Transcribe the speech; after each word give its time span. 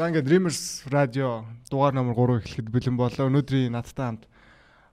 За 0.00 0.08
ингээд 0.08 0.28
Dreamers 0.28 0.88
Radio 0.88 1.44
дугаар 1.68 1.92
номер 1.92 2.16
3 2.16 2.40
эхлэхэд 2.40 2.72
бэлэн 2.72 2.96
болоо. 2.96 3.28
Өнөөдрийн 3.28 3.76
надтай 3.76 4.08
хамт 4.08 4.24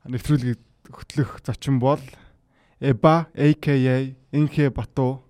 нэвтрүүлгийг 0.03 0.59
хөтлөх 0.83 1.39
зочин 1.47 1.79
бол 1.79 2.03
Эба 2.83 3.31
AKA 3.31 4.19
Инхэ 4.35 4.67
Бату 4.67 5.23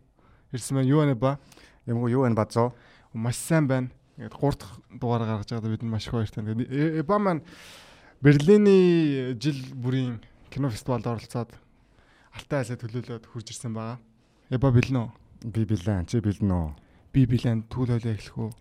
ирсэн 0.50 0.82
байна. 0.82 0.90
Юу 0.90 1.06
вэ 1.06 1.14
ба? 1.14 1.38
Ямгүй 1.86 2.10
юу 2.10 2.26
вэ 2.26 2.34
базоо? 2.34 2.74
Маш 3.14 3.38
сайн 3.38 3.70
байна. 3.70 3.94
Ингээд 4.18 4.34
3 4.34 4.58
дахь 4.58 4.82
дугаар 4.98 5.30
гаргаж 5.30 5.54
байгаад 5.54 5.70
бид 5.70 5.86
маш 5.86 6.10
их 6.10 6.18
баяртай. 6.18 6.42
Тэгээд 6.42 7.06
Эба 7.06 7.22
маань 7.22 7.46
Берлиний 8.18 9.38
жил 9.38 9.62
бүрийн 9.78 10.26
кино 10.50 10.74
фестивалд 10.74 11.06
оролцоод 11.06 11.54
алтай 12.34 12.66
айлаа 12.66 12.82
төлөөлөд 12.82 13.30
хурж 13.30 13.54
ирсэн 13.54 13.78
байгаа. 13.78 14.02
Эба 14.50 14.74
бэлэн 14.74 15.06
үү? 15.06 15.10
Би 15.54 15.70
бэлэн. 15.70 16.10
Чи 16.10 16.18
бэлэн 16.18 16.50
үү? 16.50 16.87
Би 17.18 17.26
бэлэн. 17.26 17.66
Түүл 17.66 17.98
хойлоо 17.98 18.14
эхлэх 18.14 18.38
үү? 18.38 18.54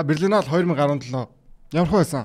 За 0.00 0.04
Берлинал 0.04 0.42
2017 0.44 1.28
ямар 1.72 1.90
байсан? 1.92 2.24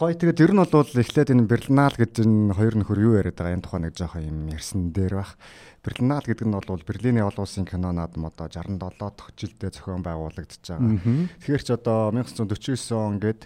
Гой 0.00 0.14
тэгээд 0.16 0.40
ер 0.40 0.52
нь 0.56 0.64
бол 0.64 0.88
эхлээд 0.88 1.28
энэ 1.28 1.44
Берлинал 1.44 1.92
гэж 1.92 2.24
энэ 2.24 2.56
хоёр 2.56 2.74
нөхөр 2.80 3.00
юу 3.04 3.14
яриад 3.20 3.36
байгаа 3.36 3.52
энэ 3.52 3.64
тухайн 3.68 3.84
нэг 3.84 4.00
жоохон 4.00 4.24
юм 4.24 4.48
ярьсан 4.48 4.88
дээр 4.88 5.20
бах. 5.20 5.36
Берлинал 5.84 6.24
гэдэг 6.24 6.48
нь 6.48 6.56
бол 6.56 6.88
Берлиний 6.88 7.20
олон 7.20 7.44
улсын 7.44 7.68
кинонууд 7.68 8.16
одоо 8.16 8.48
67 8.48 8.80
дахь 8.80 9.28
жилдээ 9.36 9.70
зохион 9.76 10.00
байгуулагдаж 10.00 10.56
байгаа. 10.56 11.28
Тэгэхээр 11.44 11.64
ч 11.68 11.68
одоо 11.68 12.16
1949 12.16 12.96
он 12.96 13.20
гээд 13.20 13.42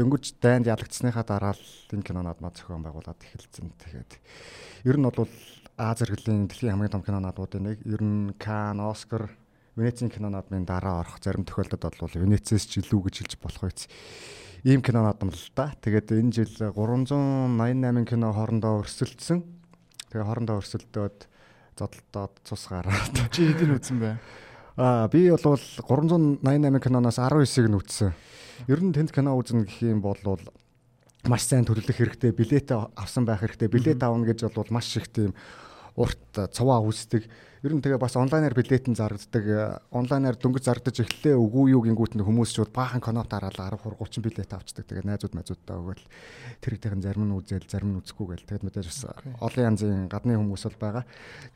дөнгөж 0.00 0.24
дайнд 0.40 0.64
ялагдсныхаа 0.72 1.24
дараа 1.28 1.52
л 1.52 1.66
энэ 1.92 2.00
кинонууд 2.00 2.40
маа 2.40 2.56
зохион 2.56 2.80
байгуулад 2.80 3.20
эхэлсэн. 3.20 3.76
Тэгээд 3.76 4.10
ер 4.88 4.96
нь 4.96 5.04
бол 5.04 5.28
Аз 5.80 5.96
зэрэглэлийн 6.00 6.44
дэлхийн 6.44 6.72
хамгийн 6.76 6.92
том 6.92 7.00
кинонуудын 7.00 7.64
нэг 7.64 7.80
ер 7.88 8.04
нь 8.04 8.36
Кан, 8.36 8.84
Оскар 8.84 9.32
Венецийн 9.80 10.12
кинонуудын 10.12 10.68
дараа 10.68 11.00
орох 11.00 11.16
зарим 11.24 11.48
тохиолдолд 11.48 11.96
бол 11.96 12.12
Венецээс 12.12 12.68
ч 12.68 12.84
илүү 12.84 13.08
гэж 13.08 13.14
хэлж 13.24 13.34
болох 13.40 13.64
байц. 13.64 13.88
Ийм 14.68 14.84
кинонууд 14.84 15.24
юм 15.24 15.32
л 15.32 15.44
да. 15.56 15.72
Тэгээд 15.80 16.12
энэ 16.12 16.32
жил 16.36 16.52
388 16.76 18.04
кино 18.04 18.28
хоорондоо 18.36 18.84
өрсөлдсөн. 18.84 19.40
Тэгээ 20.12 20.28
хоорондоо 20.28 20.60
өрсөлдөөд 20.60 21.18
зодолдоод 21.80 22.34
цус 22.44 22.68
гараад. 22.68 23.32
Чи 23.32 23.48
хэдийн 23.48 23.80
үзсэн 23.80 23.96
бэ? 23.96 24.20
Аа 24.76 25.08
би 25.08 25.32
бол 25.32 25.40
388 25.40 26.44
киноноос 26.84 27.16
19-ыг 27.16 27.66
нь 27.72 27.78
үзсэн. 27.80 28.12
Ер 28.68 28.84
нь 28.84 28.92
тэнд 28.92 29.16
кино 29.16 29.32
үзнэ 29.40 29.64
гэх 29.64 29.80
юм 29.88 30.04
бол 30.04 30.20
маш 31.24 31.48
сайн 31.48 31.64
төлөвлөх 31.64 31.96
хэрэгтэй, 31.96 32.32
билет 32.36 32.68
авсан 32.72 33.24
байх 33.24 33.40
хэрэгтэй. 33.40 33.68
Билет 33.68 34.02
авна 34.04 34.28
гэж 34.28 34.52
бол 34.52 34.68
маш 34.68 34.92
их 34.96 35.08
тийм 35.08 35.32
урт 35.96 36.52
цуваа 36.52 36.82
үүсдэг 36.84 37.24
Ер 37.60 37.76
нь 37.76 37.84
тэгээ 37.84 38.00
бас 38.00 38.16
онлайнаар 38.16 38.56
билетэн 38.56 38.96
зарагддаг. 38.96 39.84
Онлайнаар 39.92 40.40
дөнгөж 40.40 40.64
зарагдаж 40.64 41.04
эхлэлээ 41.04 41.36
үгүй 41.36 41.76
юу 41.76 41.84
гингүүт 41.84 42.16
нь 42.16 42.24
хүмүүс 42.24 42.56
шууд 42.56 42.72
баахан 42.72 43.04
конопт 43.04 43.36
хараад 43.36 43.52
10 43.52 44.00
30 44.00 44.24
билет 44.24 44.48
авчдаг. 44.48 44.88
Тэгээ 44.88 45.04
найзууд 45.04 45.36
найзуудтай 45.36 45.76
өгөөл 45.76 46.04
тэр 46.64 46.72
ихтэйхэн 46.80 47.04
зарим 47.04 47.28
нь 47.28 47.36
үзэл 47.36 47.68
зарим 47.68 47.92
нь 47.92 48.00
үзэхгүй 48.00 48.26
гэл. 48.32 48.48
Тэгээд 48.48 48.64
мэдээж 48.64 48.86
бас 48.88 49.00
олон 49.44 49.64
янзын 49.76 50.08
гадны 50.08 50.40
хүмүүс 50.40 50.64
бол 50.72 50.80
байгаа. 50.80 51.04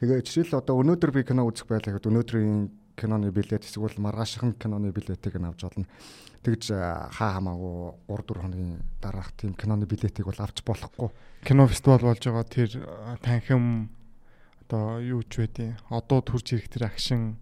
Тэгээ 0.04 0.20
жишээл 0.28 0.60
одоо 0.60 0.76
өнөөдөр 0.84 1.08
би 1.16 1.24
кино 1.24 1.48
үзэх 1.48 1.72
байлаа 1.72 1.96
гэхэд 1.96 2.08
өнөөдрийн 2.12 2.52
киноны 3.00 3.32
билет 3.32 3.64
эсвэл 3.64 3.96
маргаашхан 3.96 4.60
киноны 4.60 4.92
билетийг 4.92 5.40
нь 5.40 5.48
авч 5.48 5.72
олно. 5.72 5.88
Тэгж 6.44 6.68
хаа 7.16 7.40
хамаагүй 7.40 7.96
3 8.12 8.28
4 8.28 8.44
хоногийн 8.44 8.84
дараах 9.00 9.32
тийм 9.40 9.56
киноны 9.56 9.88
билетийг 9.88 10.28
бол 10.28 10.36
авч 10.36 10.60
болохгүй. 10.60 11.08
Кино 11.48 11.64
фестивал 11.64 12.12
болж 12.12 12.20
байгаа 12.20 12.44
тэр 12.44 12.70
танхим 13.24 13.88
одоо 14.64 15.00
юу 15.04 15.22
ч 15.28 15.44
байдیں۔ 15.44 15.76
Одоо 15.92 16.24
төрж 16.24 16.56
ирэх 16.56 16.72
тэр 16.72 16.88
акшн 16.88 17.36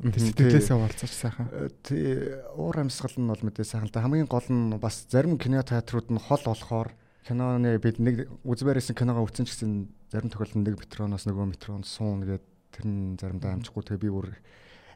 сэтгэлээсээ 0.00 0.78
болцооч 0.78 1.12
сайхан. 1.12 1.46
Э, 1.52 1.68
тий 1.84 2.38
уур 2.56 2.76
амьсгал 2.80 3.12
нь 3.20 3.28
бол 3.28 3.44
мэдээ 3.44 3.66
сайхан. 3.66 3.92
Хамгийн 3.92 4.30
гол 4.30 4.48
нь 4.48 4.78
бас 4.80 5.04
зарим 5.10 5.36
кино 5.36 5.60
театрууд 5.62 6.08
нь 6.08 6.22
хол 6.22 6.42
болохоор 6.46 6.94
киноны 7.26 7.76
бид 7.82 7.98
нэг 8.00 8.30
үзбэрсэн 8.46 8.96
киногоо 8.96 9.26
үтсэн 9.26 9.44
ч 9.44 9.52
гэсэн 9.52 9.92
зарим 10.08 10.30
тохиолдолд 10.32 10.64
нэг 10.64 10.76
метроноос 10.80 11.28
нөгөө 11.28 11.46
метронд 11.52 11.84
суун 11.84 12.24
гэдэг 12.24 12.44
тэр 12.72 12.84
нь 12.88 13.18
заримдаа 13.20 13.58
амжихгүй 13.58 13.84
тэгээ 13.84 14.04
би 14.06 14.08
бүр 14.08 14.32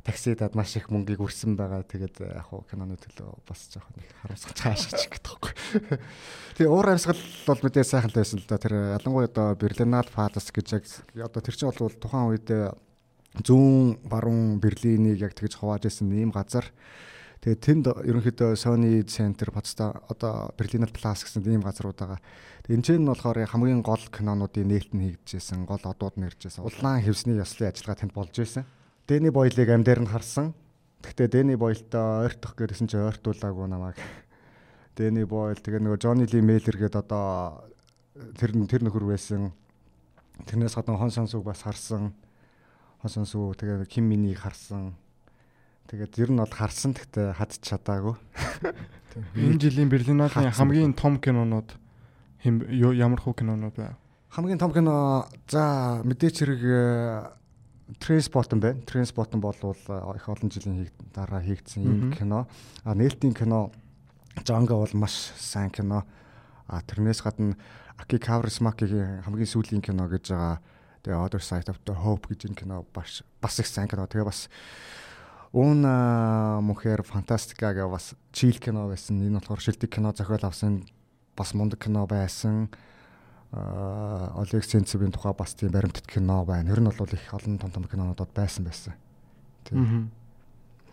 таксидад 0.02 0.54
маш 0.58 0.76
их 0.76 0.90
мөнгийг 0.90 1.22
өрсөн 1.22 1.54
байгаа. 1.54 1.86
Тэгээд 1.86 2.22
яг 2.26 2.50
хуу 2.50 2.66
киноны 2.66 2.98
төлөө 2.98 3.46
бас 3.46 3.70
жоохон 3.70 4.02
их 4.02 4.10
харуулсах 4.22 4.54
цаашаач 4.58 5.06
гэдэг 5.06 5.22
таахгүй. 5.22 5.52
Тэгээ 6.58 6.72
уур 6.74 6.90
амьсгал 6.90 7.22
бол 7.46 7.62
мэдээ 7.62 7.86
сайхан 7.86 8.10
байсан 8.10 8.42
л 8.42 8.46
да. 8.50 8.58
Тэр 8.58 8.98
ялангуяа 8.98 9.30
одоо 9.30 9.54
Берлинал 9.54 10.08
Палас 10.10 10.50
гэж 10.50 10.66
яг 10.74 10.84
одоо 11.22 11.40
тэр 11.40 11.54
чинь 11.54 11.70
бол 11.70 11.94
тухайн 11.94 12.34
үед 12.34 12.50
зүүн 13.40 14.02
баруун 14.04 14.58
Берлинийг 14.60 15.22
яг 15.22 15.38
тэгж 15.38 15.56
хувааж 15.56 15.86
исэн 15.86 16.10
ийм 16.12 16.34
газар. 16.34 16.66
Тэгээ 17.42 17.58
тэнд 17.58 17.84
ерөнхийдөө 18.06 18.54
Sony 18.54 19.02
Center 19.02 19.50
Potsdam 19.50 19.98
одоо 20.06 20.54
Berliner 20.54 20.90
Platz 20.90 21.26
гэсэн 21.26 21.42
ийм 21.42 21.64
газрууд 21.66 21.98
байгаа. 21.98 22.20
Тэгээ 22.62 22.76
энэ 22.78 22.86
ч 22.86 22.88
нь 22.94 23.08
болохоор 23.08 23.42
хамгийн 23.50 23.82
гол 23.82 23.98
кинонуудын 23.98 24.70
нээлт 24.70 24.94
нь 24.94 25.18
хийгдэж 25.18 25.42
байсан, 25.42 25.66
гол 25.66 25.82
одууд 25.82 26.14
байсан. 26.38 26.62
Улаан 26.62 27.02
хевсний 27.02 27.34
ёслолын 27.34 27.74
ажиллагаа 27.74 27.98
тэнд 27.98 28.14
болж 28.14 28.30
байсан. 28.30 28.62
Дэни 29.12 29.28
бойлыг 29.28 29.68
амдэр 29.68 30.00
нь 30.00 30.08
харсан. 30.08 30.56
Гэхдээ 31.04 31.28
Дэни 31.28 31.54
бойлтой 31.60 32.24
ойртох 32.24 32.56
гэсэн 32.56 32.88
чи 32.88 32.96
ойртуулаагүй 32.96 33.68
намайг. 33.68 34.00
Дэни 34.96 35.28
бойл 35.28 35.60
тэгээ 35.60 35.84
нөгөө 35.84 36.00
Johnny 36.00 36.24
Lee 36.24 36.40
Mailer 36.40 36.72
гээд 36.80 36.96
одоо 36.96 37.60
тэр 38.40 38.56
тэр 38.64 38.88
нөхөр 38.88 39.12
байсан. 39.12 39.52
Тэрнээс 40.48 40.80
гадна 40.80 40.96
хон 40.96 41.12
сонсог 41.12 41.44
бас 41.44 41.60
харсан. 41.60 42.16
Хон 43.04 43.12
сонсог 43.12 43.60
тэгээ 43.60 43.84
Ким 43.84 44.08
Минийг 44.08 44.40
харсан. 44.40 44.96
Тэгээд 45.92 46.16
ер 46.16 46.30
нь 46.32 46.40
бол 46.40 46.48
харсан 46.48 46.96
гэхдээ 46.96 47.36
хад 47.36 47.52
чадаагүй. 47.60 48.16
Энэ 49.36 49.60
жилийн 49.60 49.92
Берлиналийн 49.92 50.56
хамгийн 50.56 50.96
том 50.96 51.20
кинонууд 51.20 51.68
ямар 52.96 53.20
хөө 53.20 53.44
кинонууд 53.44 53.76
вэ? 53.76 53.92
Хамгийн 54.32 54.56
том 54.56 54.72
кино 54.72 55.28
за 55.52 56.00
мэдээч 56.00 56.48
хэрэг 56.48 57.41
Трейнспотон 57.98 58.60
байна. 58.60 58.80
Трейнспотон 58.82 59.40
бол 59.40 59.56
э, 59.62 60.16
их 60.16 60.28
олон 60.28 60.50
жилийн 60.50 60.88
дараа 61.14 61.40
хийгдсэн 61.40 61.82
юм 61.82 62.12
кино. 62.12 62.48
А 62.84 62.94
нээлтийн 62.94 63.34
кино 63.34 63.72
Жанга 64.46 64.74
бол 64.74 64.90
маш 64.94 65.12
сайн 65.36 65.70
кино. 65.70 66.04
А 66.66 66.80
тэрнээс 66.80 67.22
гадна 67.22 67.56
Аки 67.98 68.18
Каврисмакигийн 68.18 69.22
хамгийн 69.22 69.46
сүүлийн 69.46 69.82
кино 69.82 70.08
гэж 70.08 70.32
байгаа 70.32 70.58
тэгээ 71.02 71.18
Other 71.18 71.42
Side 71.42 71.68
of 71.68 71.78
the 71.84 71.94
Hope 71.94 72.30
гэж 72.30 72.48
энэ 72.48 72.56
кино 72.56 72.86
бас 72.94 73.22
бас 73.40 73.58
их 73.60 73.66
сайн 73.66 73.88
кино. 73.88 74.06
Тэгээ 74.06 74.24
бас 74.24 74.48
Una 75.52 76.60
Mujer 76.62 77.04
Fantástica 77.04 77.74
гэх 77.74 77.90
бас 77.90 78.14
чил 78.32 78.56
кино 78.56 78.88
байсан. 78.88 79.20
Энэ 79.20 79.38
болохоор 79.38 79.60
шилдэг 79.60 79.90
кино 79.90 80.14
зохиол 80.16 80.40
авсан 80.48 80.88
бас 81.36 81.52
мундаг 81.52 81.82
кино 81.84 82.06
байсан. 82.06 82.70
Олег 83.52 84.64
Сенцевийн 84.64 85.12
тухай 85.12 85.34
бас 85.36 85.54
тийм 85.54 85.72
баримтат 85.72 86.06
кино 86.06 86.44
байна. 86.44 86.70
Ер 86.70 86.80
нь 86.80 86.88
бол 86.88 87.08
их 87.12 87.34
олон 87.34 87.58
том 87.58 87.70
том 87.70 87.84
кинонуудад 87.84 88.32
байсан 88.34 88.64
байсан. 88.64 88.94
Тийм. 89.64 90.10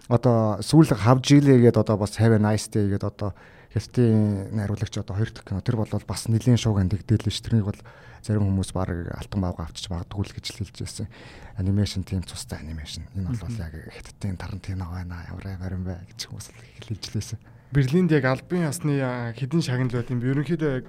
Одоо 0.09 0.59
сүүлэг 0.59 0.99
хавжилээ 0.99 1.63
гээд 1.63 1.77
одоо 1.77 1.97
бас 1.97 2.19
have 2.19 2.35
a 2.35 2.39
nice 2.39 2.67
day 2.67 2.89
гээд 2.89 3.03
одоо 3.07 3.33
хятадын 3.71 4.51
найруулагч 4.51 4.97
одоо 4.97 5.15
хоёр 5.15 5.31
дахь 5.31 5.45
кино 5.47 5.61
тэр 5.61 5.77
бол 5.77 5.87
бас 5.87 6.27
нэлийн 6.27 6.57
шууг 6.57 6.83
андигдээлээ 6.83 7.31
ш. 7.31 7.39
Тэрнийг 7.47 7.63
бол 7.63 7.79
зарим 8.19 8.49
хүмүүс 8.51 8.73
баг 8.75 9.07
алтан 9.15 9.39
баага 9.39 9.63
авчиж 9.63 9.87
магадгүй 9.87 10.25
л 10.27 10.35
гэж 10.35 10.45
хэлж 10.59 10.77
байсан. 10.83 11.07
Анимашн 11.55 12.03
тийм 12.03 12.27
цустай 12.27 12.59
анимашн. 12.59 13.07
Энэ 13.15 13.39
бол 13.39 13.55
яг 13.55 13.71
хятадын 13.71 14.35
Тарантино 14.35 14.91
байна. 14.91 15.23
Ямар 15.31 15.71
юм 15.79 15.87
бэ 15.87 15.95
гэж 16.11 16.27
хүмүүс 16.27 16.51
хэлж 16.83 17.03
лээсэн. 17.15 17.39
Берлинд 17.71 18.11
яг 18.11 18.25
албан 18.25 18.67
ёсны 18.67 18.99
хідэн 19.37 19.61
шагналууд 19.61 20.09
юм. 20.09 20.19
Ерөнхийдөө 20.25 20.71
яг 20.81 20.85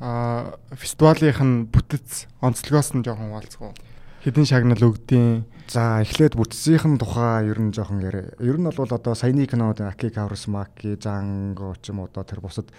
а 0.00 0.56
фестивалийнх 0.72 1.40
нь 1.44 1.68
бүтэц 1.68 2.26
онцлогоос 2.40 2.96
нь 2.96 3.04
жоохон 3.04 3.36
хуваалцгаа. 3.36 3.72
Хэдин 4.24 4.48
шагнал 4.48 4.80
өгдیں۔ 4.80 5.44
За 5.68 6.00
эхлээд 6.00 6.34
бүтцийн 6.34 6.96
тухай 6.96 7.52
ер 7.52 7.60
нь 7.60 7.72
жоохон 7.72 8.00
яриа. 8.00 8.32
Ер 8.40 8.56
нь 8.56 8.64
бол 8.64 8.88
одоо 8.88 9.14
саяны 9.14 9.46
кинод 9.46 9.80
Аки 9.80 10.08
Каврсмаки, 10.08 10.96
Жанго 10.96 11.76
ч 11.84 11.92
юм 11.92 12.00
уу 12.00 12.08
одоо 12.08 12.24
тэр 12.24 12.40
бусад 12.40 12.72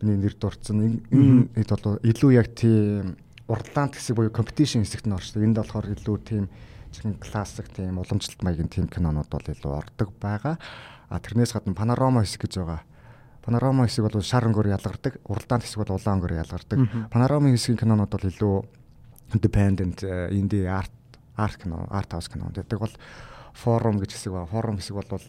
миний 0.00 0.16
нэр 0.16 0.34
дурдсан 0.36 1.04
энэ 1.08 1.48
хэд 1.56 1.70
бол 1.70 2.00
илүү 2.00 2.30
яг 2.36 2.52
тийм 2.56 3.16
уралдаант 3.48 3.96
хэсэг 3.96 4.16
буюу 4.16 4.32
competition 4.32 4.82
хэсэгт 4.82 5.06
нь 5.06 5.16
орчдөг. 5.16 5.44
Энд 5.44 5.56
болохоор 5.60 5.86
илүү 5.92 6.16
тийм 6.24 6.44
чихэн 6.92 7.20
классик 7.20 7.68
тийм 7.72 8.00
уламжлалт 8.00 8.42
маягийн 8.42 8.68
тийм 8.68 8.88
кинонууд 8.88 9.30
бол 9.30 9.46
илүү 9.46 9.72
ордог 9.72 10.10
байгаа. 10.20 10.58
А 11.08 11.20
тэрнээс 11.20 11.54
гадна 11.54 11.78
панорама 11.78 12.24
хэсэг 12.24 12.48
гэж 12.48 12.64
байгаа. 12.64 12.82
Панорама 13.46 13.86
хэсэг 13.86 14.10
бол 14.10 14.18
шар 14.26 14.44
өнгөөр 14.50 14.74
ялгардаг. 14.74 15.22
Уралдаант 15.22 15.62
хэсэг 15.62 15.86
бол 15.86 15.94
улаан 15.94 16.18
өнгөөр 16.18 16.34
ялгардаг. 16.42 16.78
Панорамын 17.14 17.54
хэсгийн 17.54 17.78
кинонууд 17.78 18.10
бол 18.10 18.26
илүү 18.26 18.56
independent 19.34 20.02
indie 20.34 20.66
art 20.66 20.90
арт 21.36 21.62
кино, 21.62 21.86
арт 21.90 22.10
хаус 22.12 22.28
кино. 22.28 22.50
Тэгдэг 22.50 22.78
бол 22.80 22.94
форум 23.54 23.98
гэж 24.02 24.18
хэсэг 24.18 24.32
ба 24.32 24.46
форум 24.50 24.76
хэсэг 24.82 24.96
бол 24.96 25.22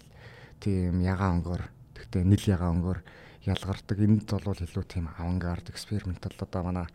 тийм 0.60 1.02
ягаан 1.02 1.44
өнгөөр 1.44 1.64
тэгтээ 1.94 2.24
нийл 2.24 2.46
ягаан 2.48 2.82
өнгөөр 2.82 3.00
ялгардаг. 3.46 3.98
Энд 4.00 4.30
бол 4.32 4.66
илүү 4.66 4.84
тийм 4.88 5.10
авангард 5.18 5.70
экспериментал 5.70 6.34
одоо 6.40 6.64
манай 6.64 6.88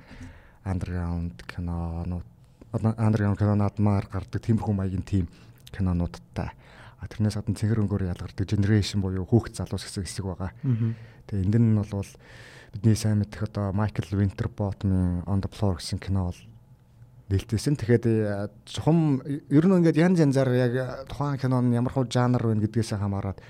underground 0.65 1.39
кинонууд 1.47 2.27
underground 2.73 3.39
кинонууд 3.39 3.77
маар 3.79 4.07
гардаг 4.09 4.41
тиймэрхүү 4.43 4.75
маягийн 4.75 5.05
тийм 5.05 5.29
кинонуудтай. 5.71 6.51
А 7.03 7.11
тэрнээс 7.11 7.35
гадна 7.35 7.59
цэнгэр 7.59 7.83
өнгөөр 7.83 8.15
ялгардаг 8.15 8.47
generation 8.47 9.03
буюу 9.03 9.27
хүүхд 9.27 9.59
залуус 9.59 9.83
гэсэн 9.91 10.07
хэсэг 10.07 10.23
байгаа. 10.23 10.55
Тэгээ 11.27 11.43
энд 11.51 11.57
нь 11.59 11.75
бол 11.75 12.07
бидний 12.71 12.95
сайн 12.95 13.19
мэдэх 13.19 13.51
одоо 13.51 13.75
Michael 13.75 14.23
Winterbottom-ын 14.23 15.27
On 15.27 15.43
the 15.43 15.51
Floor 15.51 15.83
гэсэн 15.83 15.99
кино 15.99 16.31
бол 16.31 16.41
нээлттэйсэн. 17.27 17.75
Тэгэхээр 17.75 18.55
чухам 18.71 19.19
ер 19.27 19.65
нь 19.67 19.77
ингээд 19.83 19.99
янз 19.99 20.23
янзаар 20.23 20.55
яг 20.55 20.73
тухайн 21.11 21.43
кинон 21.43 21.75
ямар 21.75 21.91
хөө 21.91 22.07
жанр 22.07 22.39
вэ 22.55 22.63
гэдгээс 22.71 22.95
хамаарат 22.95 23.43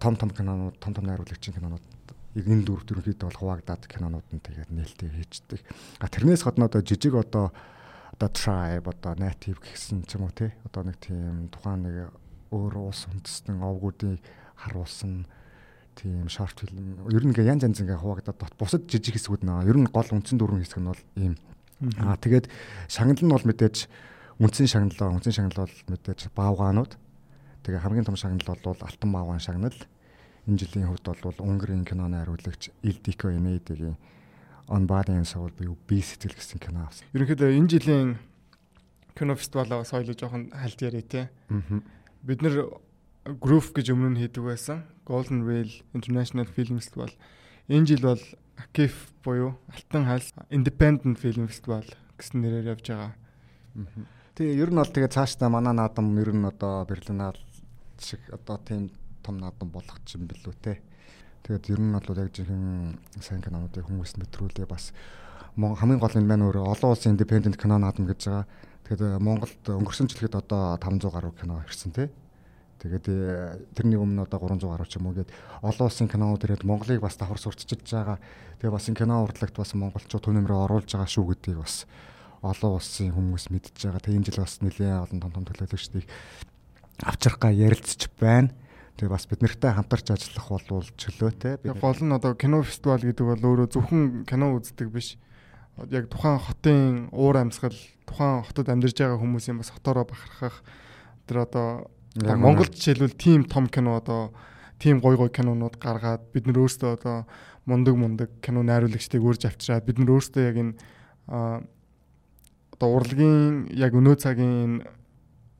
том 0.00 0.16
том 0.16 0.30
кинонууд, 0.32 0.80
том 0.80 0.96
том 0.96 1.04
найруулагчийн 1.04 1.60
кинонууд 1.60 1.84
энэ 2.34 2.66
дөрвт 2.66 2.90
ерөнхийдөө 2.90 3.28
бол 3.30 3.40
хуваагдаад 3.42 3.86
кинонууд 3.86 4.26
нь 4.32 4.42
тэгээд 4.42 4.70
нээлттэй 4.74 5.10
хийждэг. 5.12 5.60
А 6.02 6.08
тэрнээс 6.10 6.42
гадна 6.42 6.66
одоо 6.66 6.82
жижиг 6.82 7.14
одоо 7.14 7.54
одоо 8.14 8.30
tribe 8.30 8.86
одоо 8.86 9.14
native 9.18 9.58
гэсэн 9.58 10.06
ч 10.06 10.14
юм 10.14 10.30
уу 10.30 10.34
те 10.34 10.54
одоо 10.62 10.86
нэг 10.86 11.02
тийм 11.02 11.50
тухайн 11.50 11.82
нэг 11.82 11.96
өөр 12.54 12.86
уус 12.86 13.10
үндэстэн 13.10 13.58
овгуудыг 13.58 14.22
харуулсан 14.54 15.26
тийм 15.98 16.30
short 16.30 16.58
film. 16.58 16.94
Ер 17.10 17.26
нь 17.26 17.34
ингээ 17.34 17.50
янз 17.50 17.66
янз 17.66 17.82
ингээ 17.82 17.98
хуваагдаад 17.98 18.54
бусад 18.58 18.86
жижиг 18.86 19.18
хэсгүүд 19.18 19.42
наа 19.42 19.66
ер 19.66 19.78
нь 19.78 19.90
гол 19.90 20.06
үндсэн 20.06 20.38
дөрвөн 20.38 20.62
хэсэг 20.62 20.78
нь 20.78 20.90
бол 20.90 21.02
ийм. 21.18 21.34
Аа 21.98 22.14
тэгээд 22.18 22.46
шагнал 22.86 23.18
нь 23.18 23.34
бол 23.34 23.46
мэдээж 23.46 23.76
үндсэн 24.38 24.70
шагналаа 24.70 25.14
үндсэн 25.18 25.34
шагнал 25.34 25.66
бол 25.66 25.76
мэдээж 25.90 26.30
баавгаанууд. 26.34 26.92
Тэгээ 27.66 27.82
хамгийн 27.82 28.06
том 28.06 28.18
шагнал 28.18 28.46
бол 28.46 28.78
алтан 28.78 29.10
баавгаан 29.10 29.42
шагнал. 29.42 29.78
Энэ 30.46 30.58
жилийн 30.60 30.86
хувьд 30.90 31.06
бол 31.06 31.38
Унгарын 31.40 31.86
киноны 31.88 32.20
хариулагч 32.20 32.70
Ildiko 32.84 33.32
Enedi-гийн 33.32 33.96
On 34.68 34.86
Body 34.86 35.12
and 35.12 35.28
Soul 35.28 35.52
буюу 35.52 35.76
бие 35.88 36.00
сэтгэл 36.00 36.36
гэсэн 36.36 36.58
кино 36.60 36.88
авсан. 36.88 37.04
Ерөнхийдөө 37.12 37.52
энэ 37.52 37.68
жилийн 37.68 38.16
кино 39.12 39.36
фестивалаас 39.36 39.92
соёлоо 39.92 40.16
жоохон 40.16 40.50
хальт 40.56 40.80
яриа 40.80 41.02
те. 41.02 41.28
Бид 42.24 42.40
нэр 42.40 42.72
Groove 43.24 43.72
гэж 43.72 43.92
өмнө 43.92 44.16
нь 44.16 44.20
хийдэг 44.20 44.44
байсан. 44.44 44.84
Golden 45.04 45.44
Whale 45.44 45.72
International 45.92 46.48
Film 46.48 46.80
Festival. 46.80 47.12
Энэ 47.68 47.86
жил 47.88 48.02
бол 48.04 48.22
Акиф 48.56 49.12
буюу 49.24 49.56
Алтан 49.72 50.04
хаал 50.04 50.24
Independent 50.48 51.16
Film 51.20 51.48
Festival 51.48 51.84
гэсэн 52.16 52.40
нэрээр 52.40 52.72
явж 52.76 52.84
байгаа. 52.88 53.12
Тэгээ 54.36 54.60
ер 54.60 54.70
нь 54.72 54.80
бол 54.80 54.92
тэгээ 54.92 55.12
цаашдаа 55.12 55.48
манай 55.48 55.72
наадам 55.72 56.12
ер 56.20 56.32
нь 56.32 56.44
одоо 56.44 56.84
Берлиналь 56.84 57.40
шиг 58.00 58.20
одоо 58.32 58.60
тийм 58.60 58.90
том 59.24 59.40
наадам 59.40 59.72
болох 59.72 60.00
юм 60.12 60.28
билүү 60.28 60.54
те. 60.60 60.80
Тэгээд 61.44 61.76
ер 61.76 61.80
нь 61.84 61.92
бол 61.92 62.16
яг 62.16 62.32
жинхэнэ 62.32 63.20
сайн 63.20 63.44
кинонуудыг 63.44 63.84
хүмүүст 63.84 64.16
мэдрүүлээ 64.16 64.64
бас 64.64 64.96
хамгийн 65.60 66.00
гол 66.00 66.16
нь 66.16 66.24
маань 66.24 66.48
өөрөө 66.48 66.72
олон 66.72 66.96
улсын 66.96 67.12
independent 67.12 67.60
кино 67.60 67.76
наадам 67.76 68.08
гэж 68.08 68.20
байгаа. 68.24 68.48
Тэгэхээр 68.88 69.20
Монголд 69.20 69.60
өнгөрсөн 69.68 70.08
жилхэд 70.08 70.40
одоо 70.40 70.80
500 70.80 71.12
гаруй 71.12 71.32
кино 71.36 71.60
ирсэн 71.68 71.92
те. 71.92 72.08
Тэгээд 72.80 73.06
э, 73.12 73.60
тэрний 73.76 74.00
өмнө 74.00 74.24
одоо 74.24 74.40
300 74.40 74.72
гаруй 74.72 74.88
ч 74.88 74.96
юм 74.96 75.12
уу 75.12 75.20
гээд 75.20 75.28
олон 75.60 75.84
улсын 75.84 76.08
кинонууд 76.08 76.44
ирээд 76.48 76.64
Монголыг 76.64 77.04
бас 77.04 77.20
давхар 77.20 77.36
сурталчилж 77.36 77.92
байгаа. 77.92 78.18
Тэгээ 78.64 78.72
бас 78.72 78.88
энэ 78.88 79.00
кино 79.04 79.24
урлагт 79.24 79.56
бас 79.56 79.72
монголчууд 79.76 80.24
төв 80.24 80.32
нэмрээ 80.32 80.64
оруулж 80.64 80.88
байгаа 80.88 81.12
шүү 81.12 81.28
гэдгийг 81.32 81.60
бас 81.60 81.84
олон 82.40 82.76
улсын 82.76 83.12
хүмүүс 83.12 83.52
мэдж 83.52 83.88
байгаа. 83.88 84.00
Тэгээ 84.00 84.16
энэ 84.20 84.26
жил 84.32 84.40
бас 84.44 84.60
нэлээд 84.64 85.00
олон 85.00 85.20
том 85.20 85.32
том 85.32 85.44
төлөөлөгчдийг 85.48 86.08
авчрахгаа 87.04 87.52
ярилцж 87.52 88.08
байна. 88.20 88.52
Тэгээ 88.94 89.10
бас 89.10 89.26
бид 89.26 89.42
нартай 89.42 89.74
хамтарч 89.74 90.14
ажиллах 90.14 90.48
болвол 90.48 90.88
чөлөөтэй. 90.94 91.58
Гол 91.82 92.00
нь 92.02 92.14
одоо 92.14 92.38
кино 92.38 92.62
фестивал 92.62 93.02
гэдэг 93.02 93.26
бол 93.26 93.42
өөрөө 93.42 93.68
зөвхөн 93.74 94.22
кино 94.22 94.54
үздэг 94.54 94.88
биш. 94.94 95.18
Яг 95.90 96.06
тухайн 96.06 96.38
хотын 96.38 97.10
уур 97.10 97.34
амьсгал, 97.34 97.74
тухайн 98.06 98.46
хотод 98.46 98.70
амьдарч 98.70 98.94
байгаа 98.94 99.18
хүмүүсийн 99.18 99.58
бас 99.58 99.74
хотороо 99.74 100.06
бахархах 100.06 100.62
тэр 101.26 101.42
одоо 101.42 101.90
Монголд 102.22 102.78
жишээлбэл 102.78 103.18
тийм 103.18 103.42
том 103.50 103.66
кино 103.66 103.98
одоо 103.98 104.30
тийм 104.78 105.00
гой 105.00 105.16
гой 105.16 105.30
кинонууд 105.30 105.82
гаргаад 105.82 106.30
бид 106.30 106.46
нар 106.46 106.62
өөрсдөө 106.62 106.90
одоо 106.94 107.26
мундаг 107.66 107.96
мундаг 107.96 108.30
кино 108.38 108.62
найруулагчдыг 108.62 109.22
урьж 109.24 109.50
авчираад 109.50 109.82
бид 109.82 109.98
нар 109.98 110.14
өөрсдөө 110.14 110.42
яг 110.46 110.56
энэ 110.62 110.74
одоо 111.26 112.88
урлагийн 112.94 113.66
яг 113.74 113.94
өнөө 113.98 114.14
цагийн 114.22 114.86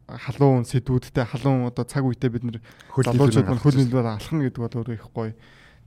халуун 0.09 0.65
сэдвүүдтэй 0.69 1.25
халуун 1.25 1.69
одоо 1.69 1.85
цаг 1.85 2.05
үедээ 2.05 2.31
бид 2.31 2.45
нар 2.45 2.59
залуучууд 2.93 3.49
нь 3.49 3.63
хөл 3.63 3.79
нөлөөр 3.81 4.09
алхах 4.09 4.35
нь 4.37 4.45
гэдэг 4.45 4.61
бол 4.61 4.79
өөрөө 4.85 4.97
их 5.01 5.09
гоё. 5.13 5.33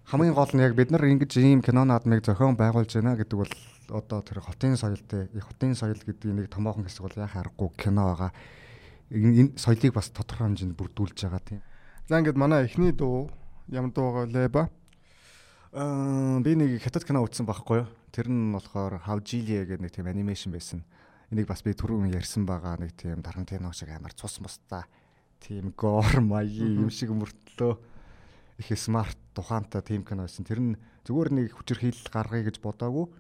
Хамгийн 0.10 0.34
гол 0.34 0.54
нь 0.56 0.64
яг 0.64 0.74
бид 0.74 0.90
нар 0.90 1.06
ингэж 1.06 1.38
ийм 1.38 1.62
кино 1.62 1.86
наадмыг 1.86 2.25
зохион 2.25 2.58
байгуулж 2.58 2.90
байна 2.98 3.19
гэдэг 3.19 3.38
бол 3.38 3.54
одоо 3.94 4.19
тэр 4.25 4.42
хотын 4.42 4.74
соёлтэй 4.74 5.30
хотын 5.38 5.75
соёл 5.78 6.00
гэдэг 6.02 6.34
нэг 6.34 6.48
томоохон 6.50 6.88
хэсэг 6.90 7.06
бол 7.06 7.16
яхаа 7.16 7.46
аргагүй 7.46 7.69
кино 7.78 8.10
байгаа 8.10 8.31
энэ 9.12 9.56
соёлыг 9.56 9.94
бас 9.96 10.12
тодорхой 10.12 10.52
хэмжээнд 10.52 10.75
бүрдүүлж 10.75 11.18
байгаа 11.24 11.44
тийм. 11.44 11.62
За 12.10 12.20
ингээд 12.20 12.36
манай 12.36 12.66
эхний 12.66 12.92
дуу 12.92 13.31
ямар 13.72 13.92
дуу 13.92 14.12
байгаа 14.12 14.28
вэ 14.28 14.50
ба? 14.52 14.63
Аа 15.72 16.40
би 16.44 16.56
нэг 16.56 16.84
хятад 16.84 17.08
кино 17.08 17.24
үзсэн 17.24 17.48
байхгүй 17.48 17.84
юу? 17.84 17.88
Тэр 18.12 18.28
нь 18.28 18.52
болохоор 18.52 19.00
How 19.08 19.20
Jilia 19.24 19.63
гэдэг 19.63 19.80
нэг 19.84 19.92
тийм 19.96 20.08
анимашн 20.08 20.52
байсан. 20.52 20.84
Энийг 21.31 21.47
бас 21.47 21.63
би 21.63 21.75
түрүүн 21.75 22.13
ярьсан 22.13 22.47
байгаа 22.47 22.77
нэг 22.79 22.95
тийм 22.95 23.24
Тарантино 23.24 23.74
шиг 23.74 23.91
амар 23.91 24.15
цус 24.15 24.39
мустаа 24.39 24.88
тийм 25.44 25.74
гор 25.75 26.21
маягийн 26.21 26.88
юм 26.88 26.89
шиг 26.89 27.12
мөртлөө 27.12 27.77
их 28.63 28.69
смарт 28.79 29.18
тухаантай 29.35 29.81
тийм 29.81 30.07
кино 30.07 30.24
байсан. 30.25 30.47
Тэр 30.47 30.59
нь 30.62 30.71
зүгээр 31.03 31.29
нэг 31.35 31.53
хүчирхийлэл 31.53 32.13
гаргая 32.13 32.47
гэж 32.47 32.63
бодоагүй. 32.63 33.12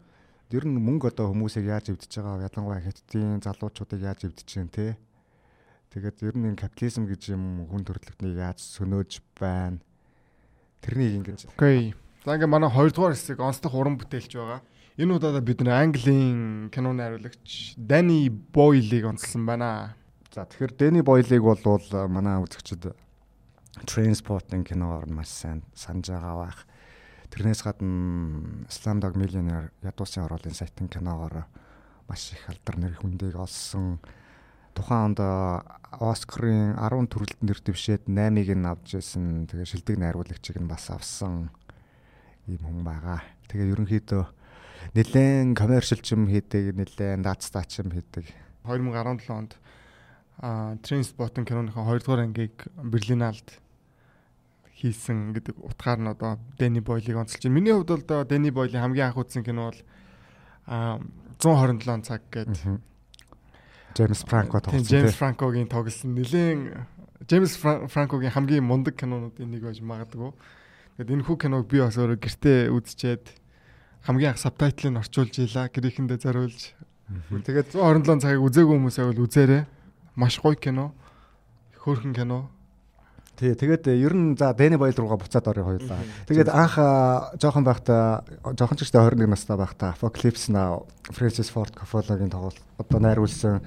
Тэр 0.47 0.63
нь 0.65 0.79
мөнгө 0.79 1.11
одоо 1.11 1.35
хүмүүсийг 1.35 1.67
яаж 1.67 1.91
эвдэж 1.91 2.11
байгаа 2.15 2.47
ялангуяа 2.47 2.81
хятадын 2.81 3.43
залуучуудыг 3.43 4.01
яаж 4.01 4.23
эвдэж 4.23 4.47
чинь 4.47 4.71
те 4.71 4.95
Тэгээд 5.97 6.19
ер 6.29 6.35
нь 6.35 6.47
энэ 6.51 6.59
капитализм 6.59 7.07
гэж 7.07 7.31
юм 7.31 7.65
хүн 7.71 7.81
төрөлхтнийг 7.87 8.35
яаж 8.35 8.59
сөнөөж 8.59 9.23
байна. 9.39 9.79
Тэрнийг 10.83 11.23
ингэж. 11.23 11.47
Окей. 11.55 11.95
За 12.27 12.35
ингээ 12.35 12.45
манай 12.51 12.69
2 12.69 12.91
дугаар 12.91 13.15
хэсэг 13.15 13.39
онцлог 13.39 13.71
уран 13.73 13.95
бүтээлч 13.95 14.35
байгаа. 14.35 14.61
Энэ 14.97 15.13
удаа 15.13 15.37
бид 15.45 15.61
нэр 15.61 15.77
Английн 15.77 16.73
киноны 16.73 17.05
хариулагч 17.05 17.77
Дани 17.77 18.33
Бойлыг 18.33 19.05
онцлсан 19.05 19.45
байна. 19.45 19.93
За 20.33 20.41
тэгэхээр 20.49 20.73
Дани 20.73 21.01
Бойлыг 21.05 21.37
бол 21.37 21.61
манай 22.09 22.41
үзэгчид 22.41 22.97
Transport-ын 23.85 24.65
киноор 24.65 25.05
маш 25.05 25.29
сайн 25.29 25.61
санаж 25.77 26.09
байгаа 26.09 26.49
байх. 26.49 26.65
Тэрнээс 27.29 27.61
гадна 27.61 28.65
Slumdog 28.73 29.13
Millionaire 29.13 29.69
ядуусын 29.85 30.25
оруулын 30.25 30.57
сайтын 30.57 30.89
киногоор 30.89 31.45
маш 32.09 32.33
их 32.33 32.49
алдар 32.49 32.81
нэр 32.81 32.97
хүндийг 32.97 33.37
олсон 33.37 34.01
тухайн 34.73 35.13
онд 35.13 35.21
Оскарын 35.93 36.73
10 36.73 37.05
төрөлд 37.05 37.37
нэр 37.45 37.61
дэвшээд 37.61 38.09
8-ыг 38.09 38.49
нь 38.49 38.65
авч 38.65 38.97
ирсэн. 38.97 39.45
Тэгээ 39.45 39.77
шилдэг 39.77 40.01
найруулагчийг 40.01 40.57
нь 40.57 40.65
бас 40.65 40.89
авсан 40.89 41.53
ийм 42.49 42.65
хүн 42.65 42.81
байгаа. 42.81 43.21
Тэгээ 43.45 43.77
ерөнхийдөө 43.77 44.25
нэлээд 44.93 45.57
коммершил 45.57 46.01
ч 46.01 46.13
юм 46.13 46.27
хийдэг, 46.27 46.75
нэлээд 46.75 47.23
даацтаач 47.23 47.81
юм 47.81 47.91
хийдэг. 47.91 48.25
2017 48.63 49.29
онд 49.31 49.57
а 50.39 50.77
Trainspotting 50.83 51.45
киноныхаа 51.45 51.85
2 51.85 52.03
дугаар 52.03 52.29
ангийг 52.29 52.67
Берлиналд 52.77 53.47
хийсэн 54.77 55.33
гэдэг 55.33 55.57
утгаар 55.57 55.99
нь 55.99 56.11
одоо 56.13 56.37
Дени 56.59 56.79
Бойлыг 56.79 57.17
онцолж 57.17 57.41
байна. 57.41 57.57
Миний 57.57 57.73
хувьд 57.73 57.89
бол 57.89 58.25
Дени 58.25 58.51
Бойлийн 58.51 58.83
хамгийн 58.85 59.09
анх 59.09 59.17
үзсэн 59.17 59.41
кино 59.41 59.73
бол 59.73 59.81
а 60.69 61.01
127 61.41 62.05
цаг 62.05 62.21
гэдэг 62.29 62.81
Джеймс 63.97 64.21
Франко 64.29 64.61
тоглосон. 64.61 64.85
Джеймс 64.85 65.15
Франкогийн 65.17 65.67
тоглосон 65.67 66.13
нэлээд 66.13 66.85
Джеймс 67.25 67.57
Франкогийн 67.57 68.31
хамгийн 68.31 68.63
мундаг 68.63 68.93
кинонуудын 68.93 69.49
нэг 69.49 69.65
байж 69.65 69.81
магадгүй. 69.81 70.37
Тэгэд 71.01 71.13
энэ 71.17 71.25
хүү 71.25 71.37
киног 71.41 71.65
би 71.65 71.81
бас 71.81 71.97
өөрөө 71.97 72.21
гэртээ 72.21 72.69
үзчихэд 72.77 73.25
хамгийн 74.07 74.31
анх 74.31 74.39
сабтайтлыг 74.39 74.95
нь 74.95 75.01
орчуулж 75.03 75.35
ийлаа. 75.35 75.67
Гэрээхэндээ 75.67 76.19
зориулж. 76.23 76.71
Тэгээд 77.43 77.75
127 77.75 78.23
цагийг 78.23 78.43
үзээгүй 78.47 78.75
хүмүүс 78.79 78.97
байвал 79.03 79.23
үзээрэй. 79.27 79.63
Маш 80.15 80.39
гоё 80.39 80.55
кино. 80.55 80.95
Хөөрхөн 81.83 82.15
кино. 82.15 82.47
Тий, 83.37 83.53
тэгээд 83.53 83.85
ер 83.91 84.13
нь 84.17 84.33
за 84.33 84.55
Дэни 84.55 84.79
Бойл 84.79 84.95
руугаа 84.97 85.21
буцаад 85.21 85.45
орё 85.45 85.67
хоёулаа. 85.67 86.01
Тэгээд 86.25 86.49
анх 86.49 86.79
жоохон 87.37 87.67
байхдаа 87.67 88.25
жоохон 88.57 88.79
ч 88.79 88.87
ихтэй 88.87 88.97
21 88.97 89.29
настай 89.29 89.59
байхдаа 89.59 89.93
Apocalypse 89.93 90.49
Now 90.49 90.89
Francis 91.13 91.53
Ford 91.53 91.69
Coppola-гийн 91.75 92.33
тоглолт 92.33 92.57
одоо 92.81 92.97
найруулсан 92.97 93.61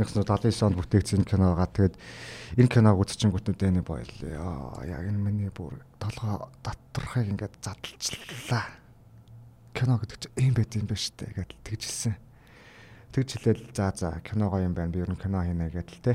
1979 0.00 0.56
онд 0.64 0.78
бүтээгдсэн 0.80 1.28
киногаа 1.28 1.68
тэгээд 1.68 2.00
энэ 2.56 2.72
киног 2.72 2.96
үзчихэнгүүт 3.04 3.52
Дэни 3.60 3.84
Бойл 3.84 4.08
яа 4.24 4.80
яг 4.88 5.04
энэ 5.04 5.20
миний 5.20 5.52
бүр 5.52 5.84
толгой 6.00 6.48
доторхыг 6.64 7.28
ингээд 7.28 7.60
задлчлаа. 7.60 8.83
Кино 9.74 9.98
гэдэг 9.98 10.18
чинь 10.22 10.38
ийм 10.38 10.54
байт 10.54 10.72
юм 10.78 10.86
байна 10.86 11.02
штэ 11.02 11.34
гэдэл 11.34 11.66
тэгжилсэн. 11.66 12.14
Тэгж 13.12 13.28
хэлээл 13.34 13.74
за 13.74 13.90
за 13.92 14.22
киногоо 14.22 14.62
юм 14.62 14.72
байна 14.78 14.94
би 14.94 15.02
ер 15.02 15.10
нь 15.10 15.18
кино 15.18 15.42
хийнэ 15.42 15.74
гэдэл 15.74 16.00
те 16.00 16.14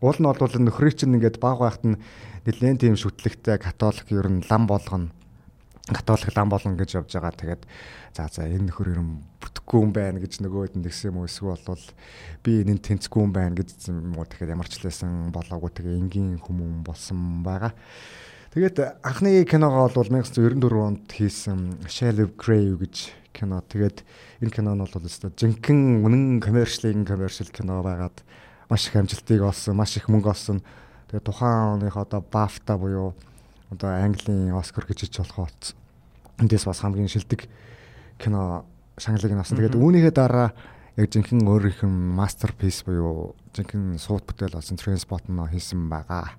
Уул 0.00 0.20
нь 0.20 0.28
бол 0.28 0.36
нөхрий 0.36 0.92
чинь 0.92 1.16
ингээд 1.16 1.40
баг 1.40 1.56
байхад 1.56 1.84
нь 1.88 1.96
нэлээд 2.44 2.84
тийм 2.84 3.00
шүтлэгтэй 3.00 3.56
католик 3.56 4.12
ер 4.12 4.28
нь 4.28 4.44
лам 4.44 4.68
болгоно. 4.68 5.08
Католик 5.88 6.36
лам 6.36 6.52
болгоно 6.52 6.76
гэж 6.76 7.00
явж 7.00 7.16
байгаа. 7.16 7.32
Тэгээд 7.32 7.62
за 8.12 8.28
за 8.28 8.44
энэ 8.44 8.68
нөхөр 8.68 8.92
ер 8.92 9.00
нь 9.00 9.24
бүтэхгүй 9.40 9.80
юм 9.80 9.96
байна 9.96 10.20
гэж 10.20 10.44
нөгөөд 10.44 10.76
нь 10.76 10.84
тэгсэн 10.84 11.16
юм 11.16 11.24
уу 11.24 11.30
эсвэл 11.32 11.64
бол 11.64 11.84
би 12.44 12.60
энэ 12.60 12.84
тэнцгүй 12.84 13.24
юм 13.24 13.32
байна 13.32 13.56
гэж 13.56 13.88
юм 13.88 14.20
уу 14.20 14.28
тэгэхээр 14.28 14.52
ямар 14.52 14.68
ч 14.68 14.84
лээсэн 14.84 15.32
болоогүй 15.32 15.70
тэгээ 15.72 15.96
энгийн 15.96 16.44
хүмүүн 16.44 16.84
болсон 16.84 17.40
байгаа. 17.40 17.72
Тэгээд 18.56 19.04
анхны 19.04 19.44
киногоо 19.44 19.92
бол 19.92 20.08
1994 20.08 20.80
онд 20.80 21.12
хийсэн 21.12 21.76
Shell 21.92 22.24
Grey 22.40 22.72
гэж 22.72 23.12
кино. 23.36 23.60
Тэгээд 23.60 24.00
энэ 24.40 24.48
кино 24.48 24.72
нь 24.72 24.80
бол 24.80 25.04
өстой 25.04 25.28
жинхэнэ 25.36 26.00
үнэн 26.00 26.40
коммершлийн 26.40 27.04
коммершил 27.04 27.52
кино 27.52 27.84
байгаад 27.84 28.24
маш 28.72 28.88
их 28.88 28.96
амжилтыг 28.96 29.44
олсон, 29.44 29.76
маш 29.76 30.00
их 30.00 30.08
мөнгө 30.08 30.32
олсон. 30.32 30.64
Тэгээ 31.12 31.28
тухайн 31.28 31.84
оных 31.84 32.00
одоо 32.00 32.24
BAFTA 32.24 32.80
буюу 32.80 33.12
одоо 33.68 33.92
Английн 33.92 34.56
Оскар 34.56 34.88
гэж 34.88 35.04
ич 35.04 35.20
болох 35.20 35.52
болсон. 35.52 35.76
Эндээс 36.40 36.64
бас 36.64 36.80
хамгийн 36.80 37.12
шилдэг 37.12 37.52
кино 38.16 38.64
шагналыг 38.96 39.36
нь 39.36 39.40
авсан. 39.44 39.60
Тэгээд 39.60 39.76
үүнийхээ 39.76 40.16
дараа 40.16 40.56
яг 40.96 41.12
жинхэнэ 41.12 41.44
өөрийнх 41.44 41.84
нь 41.84 42.16
мастерпис 42.16 42.88
буюу 42.88 43.36
жинхэнэ 43.52 44.00
сууд 44.00 44.24
бүтээл 44.24 44.56
болсон 44.56 44.80
Transport 44.80 45.28
нь 45.28 45.44
хийсэн 45.44 45.92
байгаа. 45.92 46.32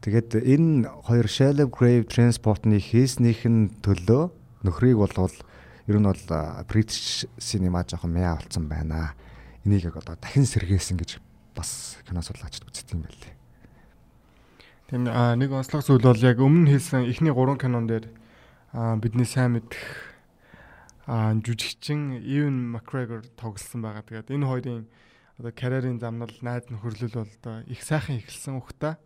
Тэгээд 0.00 0.32
энэ 0.32 0.88
хоёр 1.04 1.28
Shallow 1.28 1.68
Grave 1.68 2.08
Transport-ны 2.08 2.80
хийснийх 2.80 3.44
нь 3.44 3.68
төлөө 3.84 4.32
нөхрийг 4.64 4.96
болвол 4.96 5.36
ер 5.84 5.96
нь 6.00 6.08
бол 6.08 6.24
British 6.64 7.28
cinema 7.36 7.84
жоохон 7.84 8.16
мяа 8.16 8.40
болсон 8.40 8.64
байна. 8.64 9.12
Энийг 9.60 9.92
яг 9.92 10.00
одоо 10.00 10.16
дахин 10.16 10.48
сэргээсэн 10.48 10.96
гэж 10.96 11.20
бас 11.52 12.00
кино 12.08 12.24
судлаачд 12.24 12.64
үздэг 12.64 12.96
юм 12.96 13.04
байлээ. 13.04 15.12
А 15.12 15.36
нэг 15.36 15.52
онцлог 15.52 15.84
зүйл 15.84 16.00
бол 16.00 16.16
яг 16.16 16.40
өмнө 16.40 16.80
хийсэн 16.80 17.04
эхний 17.04 17.36
3 17.36 17.60
кинон 17.60 17.84
дээр 17.84 18.08
бидний 19.04 19.28
сайн 19.28 19.60
мэдэх 19.60 19.84
жүжигчин 21.44 22.24
Ewan 22.24 22.72
McGregor 22.72 23.20
тоглосон 23.36 23.84
байгаа. 23.84 24.00
Тэгээд 24.00 24.32
энэ 24.32 24.48
хоёрын 24.48 24.88
одоо 25.36 25.52
карьерийн 25.52 26.00
замнал 26.00 26.32
найд 26.40 26.72
нөхөрлөл 26.72 27.20
бол 27.20 27.28
одоо 27.28 27.60
их 27.68 27.84
сайхан 27.84 28.16
эхэлсэн 28.16 28.56
ухта. 28.56 28.96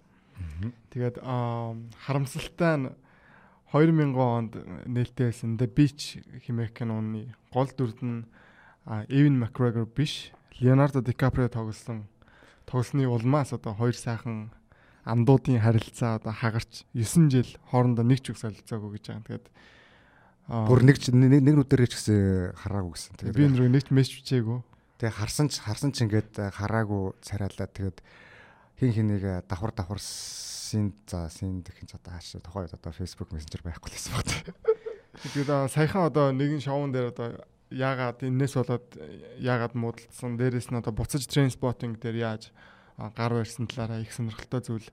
Тэгээд 0.90 1.20
харамсалтай 1.20 2.74
нь 2.78 2.88
2000 3.74 4.14
онд 4.14 4.52
нээлттэйсэн 4.86 5.58
The 5.58 5.66
Beach 5.66 6.22
хэмээх 6.46 6.78
киноны 6.78 7.34
гол 7.50 7.70
дүрд 7.74 8.00
нь 8.06 8.22
Ewan 8.86 9.40
McGregor 9.42 9.90
биш 9.90 10.30
Leonardo 10.62 11.02
DiCaprio 11.02 11.50
тоглосон 11.50 12.06
тоглосны 12.66 13.08
улмаас 13.08 13.52
одоо 13.52 13.74
хоёр 13.74 13.96
сайхан 13.96 14.54
андуудын 15.04 15.60
харилцаа 15.60 16.16
одоо 16.16 16.32
хагарч 16.32 16.86
9 16.94 17.30
жил 17.30 17.50
хоорондоо 17.70 18.04
нэг 18.04 18.22
ч 18.24 18.32
үг 18.32 18.38
солилцоогүй 18.38 18.96
гэж 18.96 19.04
байгаа. 19.10 19.26
Тэгээд 19.26 19.46
бүр 20.48 20.80
нэг 20.84 20.96
нэг 21.44 21.54
нүдэрээ 21.60 21.88
ч 21.88 21.94
гэсэн 21.98 22.56
хараагүй 22.56 22.92
гэсэн. 22.96 23.12
Тэгээд 23.20 23.36
би 23.36 23.44
нэр 23.48 23.68
нэг 23.68 23.84
ч 23.84 23.90
мессеж 23.92 24.14
бичээгүй. 24.24 24.58
Тэгээд 25.00 25.16
харсан 25.18 25.46
ч 25.52 25.60
харсан 25.60 25.92
ч 25.92 26.08
ингээд 26.08 26.56
хараагүй 26.56 27.16
царайлаа. 27.20 27.68
Тэгээд 27.68 28.00
хин 28.80 28.92
хэнийг 28.92 29.46
давхар 29.46 29.72
давхарсын 29.74 30.94
за 31.06 31.28
син 31.30 31.62
гэх 31.62 31.82
юм 31.82 31.88
одоо 31.94 32.12
хааш 32.12 32.36
тухай 32.42 32.66
одоо 32.66 32.92
Facebook 32.92 33.30
Messenger 33.30 33.62
байхгүй 33.62 33.90
л 33.90 33.96
байсан 33.96 34.12
баг. 34.18 34.28
Тэгээд 35.22 35.50
саяхан 35.70 36.10
одоо 36.10 36.34
нэгэн 36.34 36.58
шоун 36.58 36.90
дээр 36.90 37.14
одоо 37.14 37.46
яагаад 37.70 38.22
энэс 38.26 38.54
болоод 38.58 38.86
яагаад 39.38 39.74
муудалцсан 39.78 40.34
дээрэс 40.34 40.74
нь 40.74 40.78
одоо 40.78 40.90
буцаж 40.90 41.26
транспортинг 41.30 42.02
дээр 42.02 42.16
яаж 42.34 42.50
гар 42.98 43.32
барьсан 43.38 43.66
талаараа 43.70 44.02
их 44.02 44.10
сонирхолтой 44.10 44.60
зүйл 44.62 44.88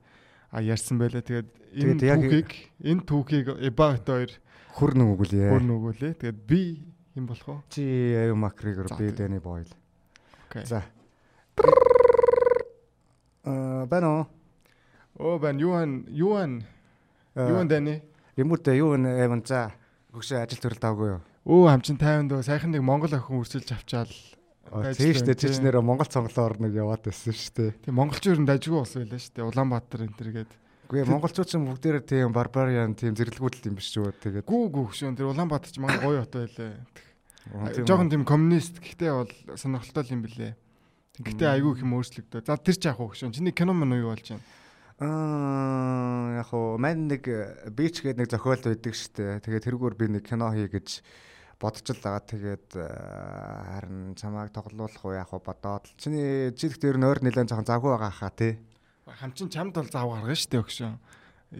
ярьсан 0.54 0.98
байлаа. 0.98 1.22
Тэгээд 1.22 1.50
энэ 1.74 1.98
түүхийг 1.98 2.50
энэ 2.82 3.02
түүхийг 3.06 3.46
Эбавит 3.66 4.06
хоёр 4.06 4.32
хөр 4.78 4.92
нүгүүлээ. 4.94 5.50
Хөр 5.50 5.64
нүгүүлээ. 5.66 6.12
Тэгээд 6.22 6.40
би 6.46 6.86
юм 7.18 7.26
болох 7.26 7.48
уу? 7.48 7.60
Чи 7.68 7.82
Аю 8.14 8.36
Макригер 8.36 8.88
би 8.98 9.10
Дэни 9.10 9.38
Бойл. 9.38 9.68
За. 10.64 10.84
Аа 13.92 14.00
бано. 14.00 14.28
Оо 15.18 15.38
бан 15.38 15.58
юуан 15.60 16.06
юуан 16.08 16.64
юуан 17.36 17.68
Дэни. 17.68 18.00
Юмуутэ 18.36 18.76
юуан 18.80 19.04
эвэн 19.04 19.44
за. 19.44 19.72
Өгшөө 20.16 20.40
ажил 20.40 20.60
төрөл 20.64 20.80
давгүй 20.80 21.08
юу? 21.12 21.20
Өө 21.44 21.68
хамчин 21.68 22.00
50 22.00 22.32
дөө 22.32 22.40
сайхан 22.40 22.72
нэг 22.72 22.80
Монгол 22.80 23.12
охин 23.12 23.36
үрсэлж 23.36 23.68
авчаал. 23.76 24.08
Тийм 24.96 25.12
шүү 25.12 25.28
дээ. 25.28 25.36
Чи 25.36 25.52
ч 25.52 25.60
нэрээ 25.60 25.84
Монгол 25.84 26.08
цонглоор 26.08 26.56
нэг 26.56 26.72
яваад 26.72 27.04
байсан 27.04 27.36
шүү 27.36 27.52
дээ. 27.52 27.70
Тийм 27.84 27.96
монголчууд 28.00 28.40
нь 28.40 28.48
дажгүй 28.48 28.80
ус 28.80 28.96
байлаа 28.96 29.20
шүү 29.20 29.34
дээ. 29.36 29.48
Улаанбаатар 29.52 30.00
энэ 30.08 30.16
төргээд. 30.16 30.52
Үгүй 30.88 31.04
монголчууд 31.12 31.48
ч 31.48 31.60
бүгдээрээ 31.60 32.04
тийм 32.08 32.32
барбариан 32.32 32.96
тийм 32.96 33.12
зэрлэгүүдэл 33.12 33.68
юм 33.68 33.76
биш 33.76 33.92
шүү. 33.92 34.16
Тэгээд 34.24 34.48
Гүү 34.48 34.64
гүү 34.72 34.84
хөшөө 34.88 35.16
тэр 35.20 35.28
Улаанбаатар 35.28 35.68
ч 35.68 35.76
манай 35.76 36.00
гоё 36.00 36.24
хот 36.24 36.32
байлаа. 36.32 36.80
Жохон 37.84 38.08
тийм 38.08 38.24
коммунист 38.24 38.80
гэхдээ 38.80 39.12
бол 39.12 39.32
сонирхолтой 39.56 40.08
юм 40.16 40.24
билээ. 40.24 40.56
Гэхдээ 41.20 41.48
айгүй 41.60 41.76
их 41.76 41.84
юм 41.84 41.92
өөрчлөгдөө. 42.00 42.40
За 42.40 42.56
тэр 42.56 42.76
ч 42.80 42.88
яах 42.88 42.96
вэ 42.96 43.12
хөшөө. 43.12 43.36
Чиний 43.36 43.52
кино 43.52 43.76
мөн 43.76 44.00
юу 44.00 44.16
болж 44.16 44.32
байна? 44.32 44.40
Аа 44.96 46.40
яг 46.40 46.48
хоо 46.48 46.80
мань 46.80 47.04
нэг 47.04 47.28
бич 47.68 48.00
гэдэг 48.00 48.16
нэг 48.16 48.32
зохиол 48.32 48.64
байдаг 48.64 48.96
штэ. 48.96 49.44
Тэгээд 49.44 49.66
тэрүүгээр 49.68 49.96
би 50.00 50.06
нэг 50.08 50.24
кино 50.24 50.48
хий 50.56 50.72
гэж 50.72 51.04
бодож 51.60 51.84
л 51.84 52.00
байгаа. 52.00 52.24
Тэгээд 52.32 52.68
харин 52.80 54.16
чамайг 54.16 54.56
тоглуулах 54.56 55.04
уу 55.04 55.12
яах 55.12 55.36
вэ 55.36 55.44
бодоод. 55.44 55.84
Чиний 56.00 56.48
жилх 56.56 56.80
дээр 56.80 56.96
нойр 56.96 57.20
нэлээд 57.20 57.44
жоохон 57.52 57.68
завгүй 57.68 57.92
байгаа 57.92 58.12
хаа 58.16 58.32
тий. 58.32 58.56
Хамчин 59.04 59.52
чамд 59.52 59.76
бол 59.76 59.92
зав 59.92 60.08
гаргана 60.08 60.32
шүү 60.32 60.48
дээ 60.48 60.64
өгшөө. 60.64 60.92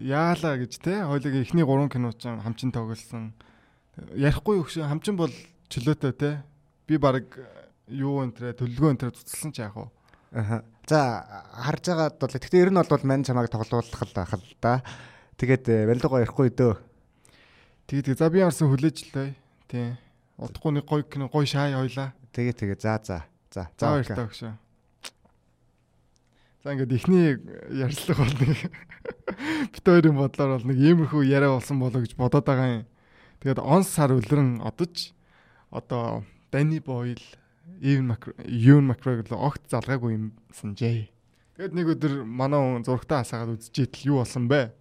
Яалаа 0.01 0.57
гэж 0.57 0.73
тий. 0.81 0.97
Хойлог 0.97 1.33
эхний 1.45 1.61
3 1.61 1.93
кино 1.93 2.09
ч 2.17 2.25
хамчин 2.25 2.73
тоглосон. 2.73 3.37
Ярихгүй 4.17 4.65
өгшөө. 4.65 4.89
Хамчин 4.89 5.13
бол 5.13 5.29
чөлөөтэй 5.69 6.13
тий. 6.17 6.33
Би 6.89 6.97
баг 6.97 7.29
юу 7.87 8.23
энэ 8.23 8.55
төлөвлөгөө 8.55 8.91
энэ 8.95 9.11
цуцлсан 9.11 9.51
ч 9.51 9.63
яах 9.63 9.75
вэ? 9.75 9.87
Аа. 10.37 10.63
За 10.87 10.99
харж 11.51 11.83
байгаад 11.87 12.15
бол 12.19 12.33
гэхдээ 12.35 12.63
ер 12.63 12.71
нь 12.71 12.79
бол 12.79 13.03
мань 13.07 13.23
чамайг 13.23 13.51
тоглуулах 13.51 14.03
л 14.03 14.15
байх 14.15 14.33
л 14.35 14.47
да. 14.59 14.83
Тэгээд 15.39 15.87
барилгоо 15.87 16.23
ярихгүй 16.23 16.51
дөө. 16.51 16.75
Тэгээд 17.87 18.19
за 18.19 18.29
би 18.29 18.43
харсан 18.43 18.71
хүлээж 18.71 18.97
лээ. 19.11 19.35
Тий. 19.67 19.95
Удахгүй 20.39 20.71
нэг 20.75 20.85
гоё 20.87 21.03
кино 21.07 21.27
гоё 21.27 21.47
шаай 21.47 21.75
хойлаа. 21.75 22.11
Тэгээ 22.31 22.55
тэгээ 22.55 22.79
за 22.79 22.99
за. 23.03 23.17
За 23.51 23.67
за 23.77 23.85
баярлалаа 23.91 24.27
өгшөө. 24.27 24.53
За 26.63 26.71
ингээд 26.71 26.95
ихний 26.95 27.37
ярьслах 27.69 28.23
бол 28.23 28.35
нэг 28.39 28.59
бит 29.75 29.83
хоёрын 29.83 30.15
бодлоор 30.15 30.57
бол 30.57 30.67
нэг 30.71 30.77
иймэрхүү 30.79 31.21
яриа 31.27 31.51
болсон 31.51 31.79
болоо 31.83 31.99
гэж 31.99 32.15
бодоод 32.15 32.47
байгаа 32.47 32.81
юм. 32.81 32.85
Тэгээд 33.43 33.59
он 33.59 33.83
сар 33.83 34.15
өлрөн 34.15 34.63
одож 34.63 35.11
одоо 35.69 36.23
Дани 36.51 36.79
Бойл, 36.79 37.19
Ивен 37.79 38.11
Юн 38.47 38.91
Макгрегор 38.91 39.39
огт 39.39 39.63
залгаагүй 39.71 40.15
юм 40.15 40.25
санджээ. 40.51 41.07
Тэгээд 41.55 41.75
нэг 41.75 41.87
өдөр 41.95 42.13
манай 42.27 42.59
хүн 42.59 42.83
зургтаа 42.83 43.23
хасаагаад 43.23 43.55
үзчихээл 43.55 44.07
юу 44.11 44.19
болсон 44.19 44.51
бэ? 44.51 44.75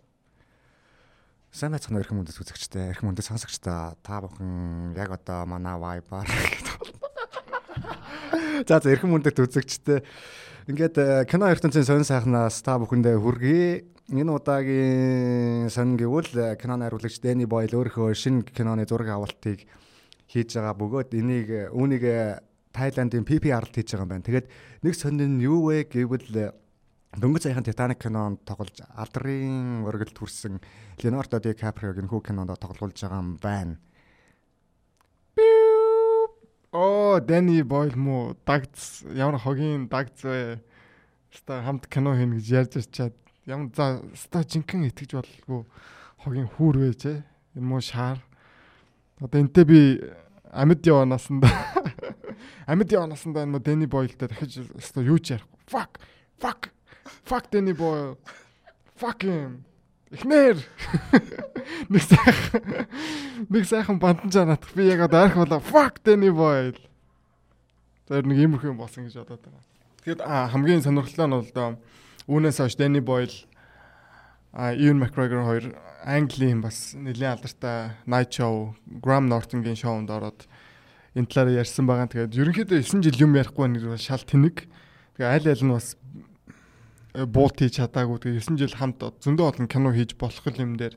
Сайн 1.52 1.76
байцгаана 1.76 2.00
эрхэм 2.00 2.24
үндэс 2.24 2.40
үзэгчтэй, 2.42 2.96
эрхэм 2.96 3.12
үндэс 3.12 3.28
сонсогчтой 3.28 3.94
та 4.00 4.24
бүхэн 4.24 4.96
яг 4.96 5.12
одоо 5.14 5.44
манай 5.46 5.76
Viber 5.76 6.24
За 8.68 8.80
за 8.80 8.88
эрхэм 8.88 9.12
үндэт 9.14 9.36
үзэгчтэй 9.36 10.00
ингээд 10.70 10.96
э, 10.96 11.24
кино 11.26 11.50
ертөнцийн 11.50 11.84
сонин 11.84 12.06
сайхнаас 12.06 12.62
та 12.62 12.78
бүхэндээ 12.78 13.18
хүргэе. 13.18 13.84
Энэ 14.14 14.32
удаагийн 14.32 15.70
сонин 15.70 15.98
гэвэл 15.98 16.30
э, 16.38 16.56
кино 16.56 16.78
найруулагч 16.78 17.18
Дэни 17.18 17.44
Бойл 17.44 17.74
өөрийнхөө 17.74 18.14
шинэ 18.14 18.46
киноны 18.48 18.86
зураг 18.86 19.10
авалтыг 19.10 19.66
хийж 20.30 20.56
байгаа 20.56 20.74
бөгөөд 20.78 21.10
энийг 21.18 21.48
э, 21.50 21.68
үүнийг 21.74 22.04
Тайландын 22.72 23.28
PPR-т 23.28 23.76
хийж 23.76 23.92
байгаа 23.92 24.04
юм 24.04 24.12
байна. 24.12 24.26
Тэгээд 24.26 24.46
нэг 24.82 24.94
сонин 24.96 25.38
нь 25.38 25.44
юу 25.44 25.68
вэ 25.68 25.86
гэвэл 25.86 26.56
Дөнгөж 27.12 27.44
саяхан 27.44 27.64
Titanic 27.64 28.00
кинонд 28.00 28.40
тоглож 28.48 28.72
алдрын 28.96 29.84
өргөлд 29.84 30.16
хүрсэн 30.16 30.56
Leonardo 31.04 31.36
DiCaprio-гийн 31.44 32.08
хүү 32.08 32.24
кинонд 32.24 32.56
тоглуулж 32.56 32.96
байгаа 32.96 33.20
юм 33.20 33.36
байна. 33.36 33.76
Оо, 36.72 37.20
Danny 37.20 37.60
Boyle 37.60 38.00
муу 38.00 38.32
дагц 38.48 39.04
ямар 39.12 39.36
хогийн 39.36 39.92
дагц 39.92 40.24
вэ? 40.24 40.64
Ста 41.28 41.60
хамт 41.60 41.84
кино 41.92 42.16
хийнэ 42.16 42.40
гэж 42.40 42.48
ярьж 42.48 42.88
чад 42.88 43.12
Ямар 43.44 43.74
за 43.74 44.00
ста 44.14 44.44
жинхэнэ 44.46 44.94
итгэж 44.94 45.18
болгүй 45.18 45.66
хогийн 46.22 46.46
хүүр 46.46 46.76
байж 46.78 47.02
ээ. 47.10 47.18
Энэ 47.58 47.66
муу 47.66 47.82
шаар. 47.82 48.22
Одоо 49.18 49.42
энтэй 49.42 49.64
би 49.66 49.98
амьд 50.54 50.86
яванаасанда 50.86 51.50
амьд 52.66 52.92
яванаасанда 52.92 53.44
энэ 53.44 53.60
Дэни 53.60 53.86
Бойлтой 53.86 54.28
дахиж 54.28 54.62
ста 54.80 55.00
юу 55.00 55.18
ч 55.18 55.36
ярихгүй. 55.36 55.58
Fuck. 55.66 56.00
Fuck. 56.40 56.70
Fuck 57.24 57.50
Дэни 57.50 57.72
Бойл. 57.72 58.18
Fuck 58.96 59.24
him. 59.24 59.64
Эхнэр. 60.12 60.60
Нэг 61.88 62.02
сайхан 62.04 62.86
нэг 63.48 63.64
сайхан 63.64 63.98
бандан 63.98 64.28
жанаадах 64.28 64.74
би 64.76 64.84
яг 64.84 65.08
одоо 65.08 65.24
арх 65.24 65.36
болоо 65.40 65.60
fuck 65.60 66.04
Дэни 66.04 66.28
Бойл. 66.28 66.76
Тэр 68.06 68.28
нэг 68.28 68.38
иймэрхүү 68.44 68.76
юм 68.76 68.78
болсон 68.78 69.08
гэж 69.08 69.24
бодоод 69.24 69.40
байгаа. 69.40 69.64
Тэгэд 70.04 70.20
хамгийн 70.20 70.84
сонирхолтой 70.84 71.26
нь 71.26 71.32
бол 71.32 71.48
одоо 71.48 71.68
үүнээс 72.28 72.60
хойш 72.60 72.76
Дэни 72.76 73.00
Бойл 73.00 73.32
а 74.52 74.76
Ian 74.76 75.00
McGregor 75.00 75.48
хоёр 75.48 75.64
Английн 76.04 76.60
бас 76.60 76.92
нэлийн 76.92 77.32
алдартай 77.32 77.96
Night 78.04 78.36
Show, 78.36 78.76
Graham 79.00 79.32
Norton-гийн 79.32 79.80
шоунд 79.80 80.10
ороод 80.12 80.44
энэ 81.12 81.28
талаар 81.28 81.60
ярьсан 81.60 81.84
байгаа. 81.84 82.08
Тэгээд 82.08 82.36
ерөнхийдөө 82.40 82.80
9 82.80 83.04
жил 83.04 83.24
юм 83.28 83.36
ярихгүй 83.36 83.68
нэг 83.68 83.84
шал 84.00 84.24
тэнэг. 84.24 84.64
Тэгээ 85.20 85.28
аль 85.28 85.48
аль 85.52 85.64
нь 85.64 85.72
бас 85.76 85.96
э, 87.12 87.28
буут 87.28 87.60
хийж 87.60 87.76
чадаагүй. 87.80 88.16
Тэгээ 88.20 88.48
9 88.48 88.56
жил 88.56 88.72
хамт 88.72 89.04
зөндөө 89.20 89.46
олон 89.52 89.68
кино 89.68 89.92
хийж 89.92 90.16
болох 90.16 90.44
юм 90.56 90.80
дээр 90.80 90.96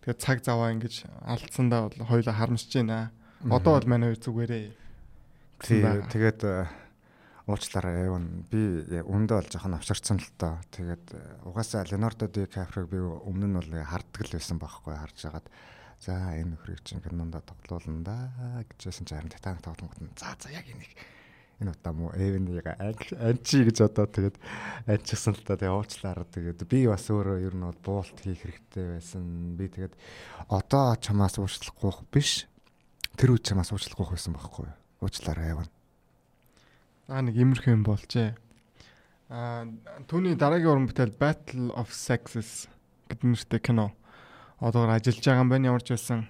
тэгээ 0.00 0.16
цаг 0.16 0.40
заваа 0.40 0.72
ингэж 0.72 1.04
алдсандаа 1.28 1.92
бол 1.92 2.08
хоёулаа 2.08 2.34
харамсаж 2.40 2.72
байна. 2.72 3.12
Одоо 3.44 3.76
бол 3.76 3.88
манай 3.88 4.16
хоёр 4.16 4.20
зүгээрээ. 4.24 4.64
Тэгээд 5.60 6.40
э, 6.48 6.64
уучлаарай 7.44 8.08
явна. 8.08 8.44
Би 8.48 8.80
өмнөдөө 9.04 9.36
бол 9.44 9.52
жоохон 9.52 9.76
авчирсан 9.76 10.24
л 10.24 10.28
тоо. 10.40 10.56
Тэгээд 10.72 11.06
э, 11.12 11.20
угаасаа 11.44 11.84
Leonardo 11.84 12.32
DiCaprio 12.32 12.88
би 12.88 12.96
өмнө 12.96 13.44
нь 13.44 13.56
бол 13.60 13.68
харддаг 13.84 14.24
л 14.24 14.34
байсан 14.40 14.56
байхгүй 14.56 14.96
харж 14.96 15.18
хагаад 15.20 15.46
за 16.00 16.16
энэ 16.32 16.56
нөхрийг 16.56 16.80
чинь 16.80 17.04
кинонд 17.04 17.36
тоглуулна 17.44 18.00
да 18.02 18.16
гэжсэн 18.80 19.04
чинь 19.04 19.20
харин 19.20 19.32
Titanic 19.32 19.60
тоглонгот 19.60 20.00
нь 20.00 20.16
за 20.16 20.32
за 20.40 20.48
яг 20.48 20.64
энийг 20.64 20.96
энэ 21.60 21.76
удаа 21.76 21.92
муу 21.92 22.10
Эвенийг 22.16 22.64
анчи 22.64 23.68
гэж 23.68 23.84
одоо 23.84 24.08
тэгээд 24.08 24.36
анчихсан 24.88 25.36
л 25.36 25.44
та 25.44 25.60
тэгээд 25.60 25.76
уучлаарай 25.76 26.24
тэгээд 26.32 26.64
би 26.64 26.88
бас 26.88 27.04
өөрөө 27.12 27.44
ер 27.44 27.52
нь 27.52 27.68
бол 27.68 27.80
буулт 27.84 28.16
хийх 28.16 28.40
хэрэгтэй 28.40 28.96
байсан. 28.96 29.60
Би 29.60 29.68
тэгээд 29.68 29.92
одоо 30.48 30.96
чамаас 30.96 31.36
уучлахгүй 31.36 31.92
биш. 32.08 32.48
Тэр 33.20 33.36
үед 33.36 33.44
чамаас 33.44 33.76
уучлахгүй 33.76 34.16
байсан 34.16 34.32
байхгүй 34.40 34.72
юу? 34.72 34.76
Уучлаарай 35.04 35.52
явна. 35.52 35.68
Аа 37.12 37.20
нэг 37.20 37.36
имерхэн 37.36 37.76
юм 37.76 37.84
болжээ. 37.84 38.32
Аа 39.28 39.68
түүний 40.08 40.40
дараагийн 40.40 40.72
уран 40.72 40.88
бүтээл 40.88 41.12
Battle 41.12 41.76
of 41.76 41.92
Sexes 41.92 42.72
гэдэг 43.12 43.36
нэртэй 43.36 43.60
кино 43.60 43.92
одоогор 44.60 44.94
ажиллаж 44.94 45.24
байгаа 45.24 45.42
юм 45.42 45.50
байна 45.50 45.68
ямар 45.72 45.82
ч 45.82 45.96
байсан. 45.96 46.28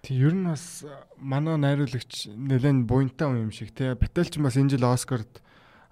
Тэг 0.00 0.16
ер 0.16 0.34
нь 0.34 0.46
бас 0.46 0.86
манай 1.18 1.58
найруулагч 1.58 2.30
нэлээд 2.30 2.86
буянтай 2.86 3.28
юм 3.34 3.50
шиг 3.50 3.74
тий. 3.74 3.92
Баталч 3.92 4.38
бас 4.38 4.56
энэ 4.56 4.78
жил 4.78 4.86
Оскарт 4.86 5.42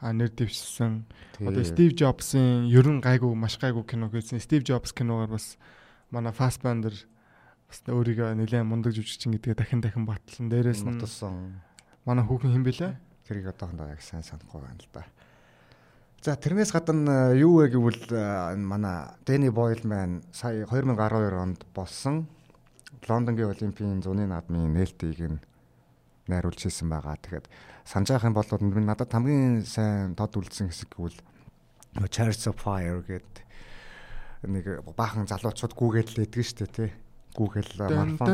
нэр 0.01 0.31
дэвшсэн. 0.31 1.05
Одоо 1.43 1.65
Стив 1.67 1.93
Джобсын 1.99 2.71
ер 2.71 2.87
нь 2.87 3.03
гайгүй 3.03 3.35
маш 3.35 3.59
гайгүй 3.59 3.85
кино 3.85 4.09
гэсэн. 4.09 4.39
Стив 4.41 4.63
Джобс 4.63 4.95
киногаар 4.95 5.35
бас 5.35 5.59
манай 6.15 6.33
Fassbender 6.33 6.95
бас 7.69 7.79
өөрийгөө 7.85 8.39
нэлээд 8.39 8.65
мундаг 8.65 8.95
жүжигчин 8.95 9.37
гэдгээ 9.37 9.59
дахин 9.59 9.83
дахин 9.83 10.07
батлсан. 10.07 10.49
Дээрээс 10.49 10.87
нь 10.87 11.03
манай 12.07 12.25
хүүхэн 12.25 12.55
хэм 12.55 12.65
бэлээ? 12.65 12.93
Тэрийг 13.29 13.53
одоохондоо 13.53 13.93
яг 13.93 14.01
сайн 14.01 14.25
санахгүй 14.25 14.63
байна 14.65 14.81
л 14.81 14.89
да. 14.95 15.05
За 16.19 16.35
тэрнээс 16.35 16.75
гадна 16.75 17.31
э, 17.31 17.39
юу 17.39 17.63
вэ 17.63 17.71
гэвэл 17.71 18.11
э, 18.11 18.59
энэ 18.59 18.67
манай 18.67 19.07
Дэни 19.23 19.55
Бойл 19.55 19.79
маань 19.87 20.27
сая 20.35 20.67
2012 20.67 20.99
онд 21.39 21.63
болсон 21.71 22.27
Лондонгийн 23.07 23.55
Олимпийн 23.55 24.03
зуны 24.03 24.27
наадмын 24.27 24.75
нээлтийг 24.75 25.21
нь 25.23 25.39
найруулж 26.27 26.59
хийсэн 26.59 26.91
байгаа. 26.91 27.15
Тэгэхээр 27.23 27.47
санаж 27.87 28.11
явах 28.11 28.27
юм 28.27 28.35
бол 28.35 28.51
надад 28.83 29.15
хамгийн 29.15 29.63
сайн 29.63 30.19
тод 30.19 30.35
үлдсэн 30.35 30.75
хэсэг 30.75 30.91
гэвэл 30.91 31.23
Chariots 32.11 32.51
of 32.51 32.59
Fire 32.59 32.99
гэдэг 33.07 33.47
нэг 34.51 34.83
баахан 34.99 35.31
залуучууд 35.31 35.75
гүүгээд 35.79 36.19
л 36.19 36.23
идэг 36.27 36.43
шүү 36.43 36.59
дээ 36.67 36.75
тий. 36.75 36.91
Гүүгээл 37.39 37.79
марафон. 37.95 38.27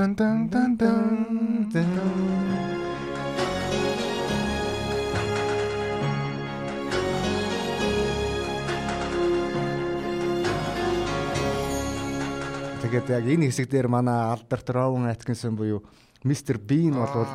Тэгээд 12.94 13.10
яг 13.10 13.26
энэ 13.26 13.50
хэсэг 13.50 13.66
дээр 13.66 13.90
манай 13.90 14.30
Алберт 14.30 14.70
Роун 14.70 15.10
Аткинсон 15.10 15.58
буюу 15.58 15.82
Мистер 16.22 16.62
Бин 16.62 16.94
бол 16.94 17.10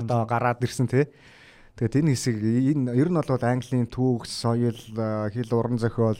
одоо 0.00 0.24
гараад 0.24 0.64
ирсэн 0.64 0.88
тий. 0.88 1.04
Тэгээд 1.76 2.00
энэ 2.00 2.16
хэсэг 2.16 2.40
энэ 2.40 2.96
ер 2.96 3.12
нь 3.12 3.20
бол 3.20 3.28
Английн 3.28 3.92
түүх, 3.92 4.24
соёл, 4.24 4.72
хэл 4.72 5.52
уран 5.52 5.76
зохиол 5.76 6.16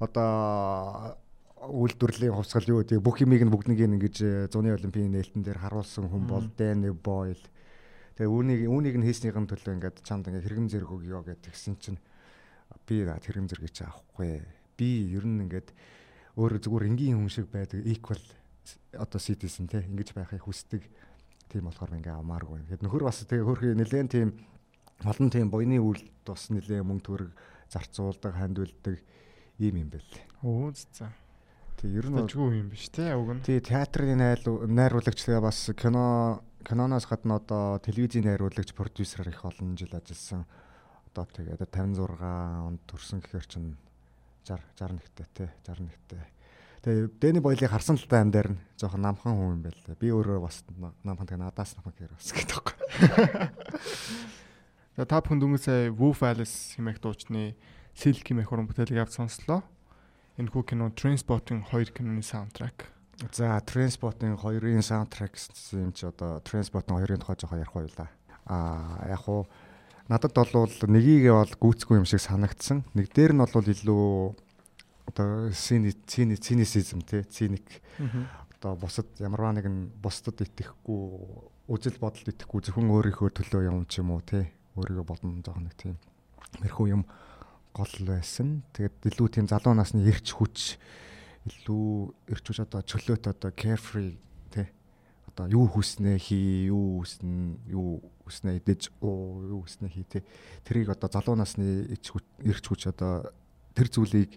одоо 0.00 1.20
үйлдвэрлэлийн 1.68 2.32
хувьсгал 2.32 2.64
юу 2.64 2.80
гэдэг 2.80 3.04
бүх 3.04 3.20
юмыг 3.20 3.44
нь 3.44 3.52
бүгднийг 3.52 3.76
ингэж 3.76 4.48
зуны 4.48 4.72
олимпийн 4.72 5.12
нээлтэн 5.12 5.44
дээр 5.44 5.60
харуулсан 5.60 6.08
хүн 6.08 6.24
бол 6.24 6.48
Дэн 6.56 6.96
Бойл. 6.96 7.44
Тэгээ 8.16 8.24
үүнийг 8.24 8.72
үүнийг 8.72 8.96
нь 8.96 9.04
хийснийхэн 9.04 9.44
төлөө 9.44 9.76
ингээд 9.76 10.00
чамд 10.00 10.32
ингээд 10.32 10.48
хэрэгэн 10.48 10.72
зэрэг 10.72 10.96
өгөө 10.96 11.28
гэдгсэн 11.28 11.76
чинь 11.76 12.00
би 12.88 13.04
хэрэгэн 13.04 13.52
зэрэг 13.52 13.68
чи 13.68 13.84
авахгүй. 13.84 14.48
Би 14.80 15.12
ер 15.12 15.28
нь 15.28 15.44
ингээд 15.44 15.76
өөрөө 16.38 16.62
зүгээр 16.62 16.88
энгийн 16.94 17.18
хүн 17.18 17.32
шиг 17.34 17.50
байдаг 17.50 17.82
equal 17.82 18.22
одоо 18.94 19.18
citizen 19.18 19.66
те 19.66 19.82
ингэж 19.82 20.14
байхыг 20.14 20.46
хүсдэг 20.46 20.86
тийм 21.50 21.66
болохоор 21.66 21.98
ингээ 21.98 22.14
амааргүй. 22.14 22.62
Тэгэхээр 22.62 22.84
нөхөр 22.86 23.04
бас 23.08 23.26
тэгээ 23.26 23.48
хөрхи 23.48 23.74
нэлээд 23.74 24.08
тийм 24.12 24.28
олон 25.02 25.28
тийм 25.34 25.50
буйны 25.50 25.82
үйл 25.82 26.02
тус 26.22 26.54
нэлээд 26.54 26.86
мөнгө 26.86 27.04
төгрөг 27.04 27.32
зарцуулдаг, 27.72 28.32
хандвилдаг 28.36 28.96
ийм 29.58 29.82
юм 29.82 29.88
байл. 29.90 30.10
Оо 30.44 30.70
за. 30.74 31.10
Тэг 31.78 31.90
ер 31.94 32.06
нь 32.10 32.26
жгүй 32.26 32.62
юм 32.62 32.68
биш 32.70 32.90
те 32.90 33.14
уг 33.14 33.34
нь. 33.34 33.42
Тий 33.42 33.58
театрын 33.62 34.18
найруулагч 34.18 35.24
тэгээ 35.24 35.42
бас 35.42 35.70
кино 35.74 36.42
киноноос 36.66 37.06
гадна 37.06 37.38
одоо 37.38 37.78
телевизийн 37.78 38.26
найруулагч 38.26 38.74
продюсераар 38.74 39.30
их 39.30 39.44
олон 39.46 39.78
жил 39.78 39.94
ажилласан. 39.94 40.44
Одоо 41.08 41.24
тэгээд 41.24 41.66
56 41.70 42.22
онд 42.66 42.82
төрсэн 42.86 43.22
гэхээр 43.22 43.46
чинь 43.46 43.78
60 44.48 44.64
60 44.80 44.96
нэгтэй 44.96 45.26
тий 45.36 45.48
60 45.68 45.84
нэгтэй. 45.84 46.24
Тэгээ 46.82 47.04
Дэни 47.20 47.40
Бойлыг 47.44 47.68
харсан 47.68 48.00
л 48.00 48.08
та 48.08 48.24
юм 48.24 48.32
дээр 48.32 48.56
нь 48.56 48.60
жоохон 48.80 49.02
намхан 49.04 49.36
хүн 49.36 49.60
юм 49.60 49.62
байл. 49.66 49.98
Би 50.00 50.08
өөрөө 50.08 50.40
бас 50.40 50.64
намхан 51.04 51.28
тэгээ 51.28 51.44
надаас 51.44 51.76
намхан 51.76 51.94
гэр 51.98 52.16
бас 52.16 52.32
гэдэг 52.32 52.56
байхгүй. 52.56 52.76
За 54.98 55.06
та 55.06 55.20
бүхэн 55.22 55.38
дөнгөж 55.38 55.62
сая 55.62 55.92
Wolf 55.94 56.24
Alice 56.26 56.74
хэмээх 56.74 56.98
дуучны 56.98 57.54
Silk 57.94 58.24
хэмээх 58.24 58.50
уран 58.50 58.66
бүтээлийг 58.66 59.04
авч 59.04 59.20
сонслоо. 59.20 59.62
Энэ 60.38 60.50
хүү 60.54 60.74
кино 60.74 60.90
Transporting 60.94 61.66
2 61.66 61.94
киноны 61.94 62.22
саундтрак. 62.22 62.90
За 63.34 63.58
Transporting 63.62 64.38
2-ын 64.38 64.82
саундтрак 64.82 65.34
гэсэн 65.34 65.90
юм 65.90 65.92
чи 65.94 66.06
одоо 66.06 66.38
Transporting 66.46 66.98
2-ын 66.98 67.18
тухай 67.18 67.34
жоохон 67.38 67.58
ярих 67.58 67.74
байл 67.74 67.94
да. 67.98 68.06
Аа 68.46 69.10
яг 69.10 69.26
хуу 69.26 69.50
надад 70.08 70.32
бол 70.32 70.72
нёгийг 70.88 71.28
бол 71.30 71.52
гүйцэхгүй 71.60 72.00
юм 72.00 72.08
шиг 72.08 72.24
санагдсан. 72.24 72.84
Нэг 72.96 73.12
дээр 73.12 73.36
нь 73.36 73.44
бол 73.44 73.68
илүү 73.68 74.34
одоо 75.08 75.52
цини 75.52 75.92
цини 76.08 76.36
цинисизм 76.36 77.04
тий 77.04 77.22
циник 77.28 77.64
одоо 78.58 78.76
бусад 78.76 79.06
ямарваа 79.20 79.52
нэгэн 79.52 79.92
бусдад 80.00 80.40
итгэхгүй 80.40 81.68
үзэл 81.68 82.00
бодолд 82.00 82.28
итгэхгүй 82.32 82.60
зөвхөн 82.64 82.88
өөрийнхөө 82.88 83.28
төлөө 83.36 83.68
юм 83.68 83.84
ч 83.84 84.00
юм 84.00 84.16
уу 84.16 84.24
тий 84.24 84.48
өөрийгөө 84.80 85.04
бодно 85.04 85.44
жоохон 85.44 85.68
нэг 85.68 85.76
тийм 85.76 85.96
мэрхүү 86.64 86.86
юм 86.88 87.02
гол 87.76 87.94
байсан. 88.08 88.64
Тэгээд 88.72 89.12
илүү 89.12 89.28
тийм 89.28 89.46
залуу 89.46 89.76
насны 89.76 90.02
эрч 90.08 90.32
хүч 90.32 90.80
илүү 91.46 91.88
эрч 92.32 92.44
хүч 92.48 92.58
одоо 92.64 92.80
чөлөөт 92.82 93.28
одоо 93.28 93.50
carefree 93.52 94.16
одоо 95.38 95.46
юу 95.46 95.70
хүснээ 95.70 96.18
хий, 96.18 96.66
юу 96.66 97.06
хүснэ, 97.06 97.70
юу 97.70 98.02
хүснээ 98.26 98.58
идэж, 98.58 98.90
оо 98.98 99.38
юу 99.46 99.62
хүснээ 99.62 99.90
хий 99.94 100.02
тий. 100.02 100.22
Тэрийг 100.66 100.90
одоо 100.90 101.06
залуу 101.06 101.38
насны 101.38 101.86
эрч 101.94 102.66
хүч 102.66 102.90
одоо 102.90 103.30
тэр 103.78 103.86
зүйлийг 103.86 104.34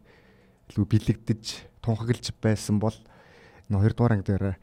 илүү 0.70 0.86
бэлэгдэж 0.86 1.44
тунхаглаж 1.82 2.30
байсан 2.38 2.78
бол 2.78 2.94
энэ 3.66 3.82
хоёрдугаар 3.82 4.14
анги 4.14 4.30
дээр 4.30 4.62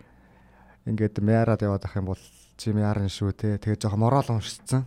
ингээд 0.86 1.18
мяарад 1.18 1.66
яваад 1.66 1.82
ах 1.82 1.98
юм 1.98 2.14
бол 2.14 2.22
чи 2.54 2.70
мяарн 2.70 3.10
шүү 3.10 3.34
те 3.34 3.58
тэгээ 3.58 3.82
жоохон 3.82 4.06
морал 4.06 4.30
уншсан. 4.30 4.86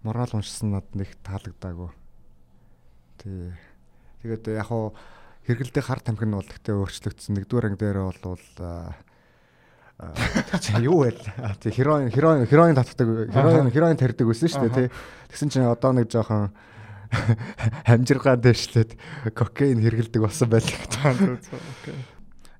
Морал 0.00 0.32
уншсан 0.32 0.72
над 0.72 0.88
нэг 0.96 1.12
таалагдаагүй. 1.20 1.92
Тий. 3.20 3.52
Тэгээд 4.24 4.48
яг 4.56 4.72
хуу 4.72 4.96
хэрэгэлдэх 5.44 5.84
хар 5.84 6.00
тамхи 6.00 6.24
нь 6.24 6.32
бол 6.32 6.48
гэхдээ 6.48 6.72
өөрчлөгдсөн. 6.72 7.36
Нэгдүгээр 7.36 7.68
анги 7.68 7.80
дээр 7.84 8.00
бол 8.00 8.44
юу 10.82 11.04
вэ? 11.04 11.14
Тий 11.62 11.70
хероин 11.70 12.10
хероин 12.10 12.46
хероин 12.46 12.74
татдаг 12.74 13.30
хероин 13.30 13.70
хероин 13.70 13.96
тарьдаг 13.96 14.26
байсан 14.26 14.48
шүү 14.50 14.66
дээ 14.66 14.74
тий. 14.74 14.88
Тэгсэн 15.30 15.48
чинь 15.54 15.70
одоо 15.70 15.92
нэг 15.94 16.10
жоохон 16.10 16.50
хамжиргаан 17.86 18.42
дэвшлээд 18.42 18.98
кокаин 19.34 19.78
хэргэлдэг 19.78 20.20
болсон 20.22 20.50
байлиг. 20.50 20.74
Окей. 21.04 21.94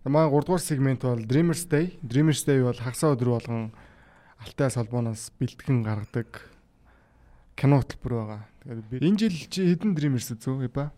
Манай 0.05 0.31
3 0.31 0.47
дугаар 0.47 0.61
сегмент 0.63 1.03
бол 1.03 1.19
Dreamers 1.19 1.67
Day. 1.67 1.99
Dreamers 2.07 2.45
Day 2.47 2.63
бол 2.63 2.77
хагасаа 2.77 3.19
өдөр 3.19 3.35
болгон 3.35 3.73
алтай 4.39 4.71
салбооноос 4.71 5.33
бэлтгэн 5.41 5.83
гаргадаг 5.83 6.45
кино 7.57 7.83
хөтөлбөр 7.83 8.15
байгаа. 8.15 8.43
Тэгээд 8.63 8.89
би 8.93 8.97
энэ 9.03 9.19
жил 9.19 9.37
чи 9.51 9.61
хэдэн 9.75 9.97
Dreamers 9.97 10.31
зөө 10.31 10.71
ба? 10.71 10.93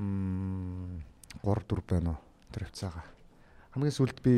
Мм 0.00 1.04
3 1.44 1.70
4 1.70 1.86
байна 1.86 2.16
уу? 2.16 2.20
Тэр 2.50 2.66
хвцаага. 2.66 3.04
Хамгийн 3.76 3.94
сүүлд 3.94 4.18
би 4.24 4.34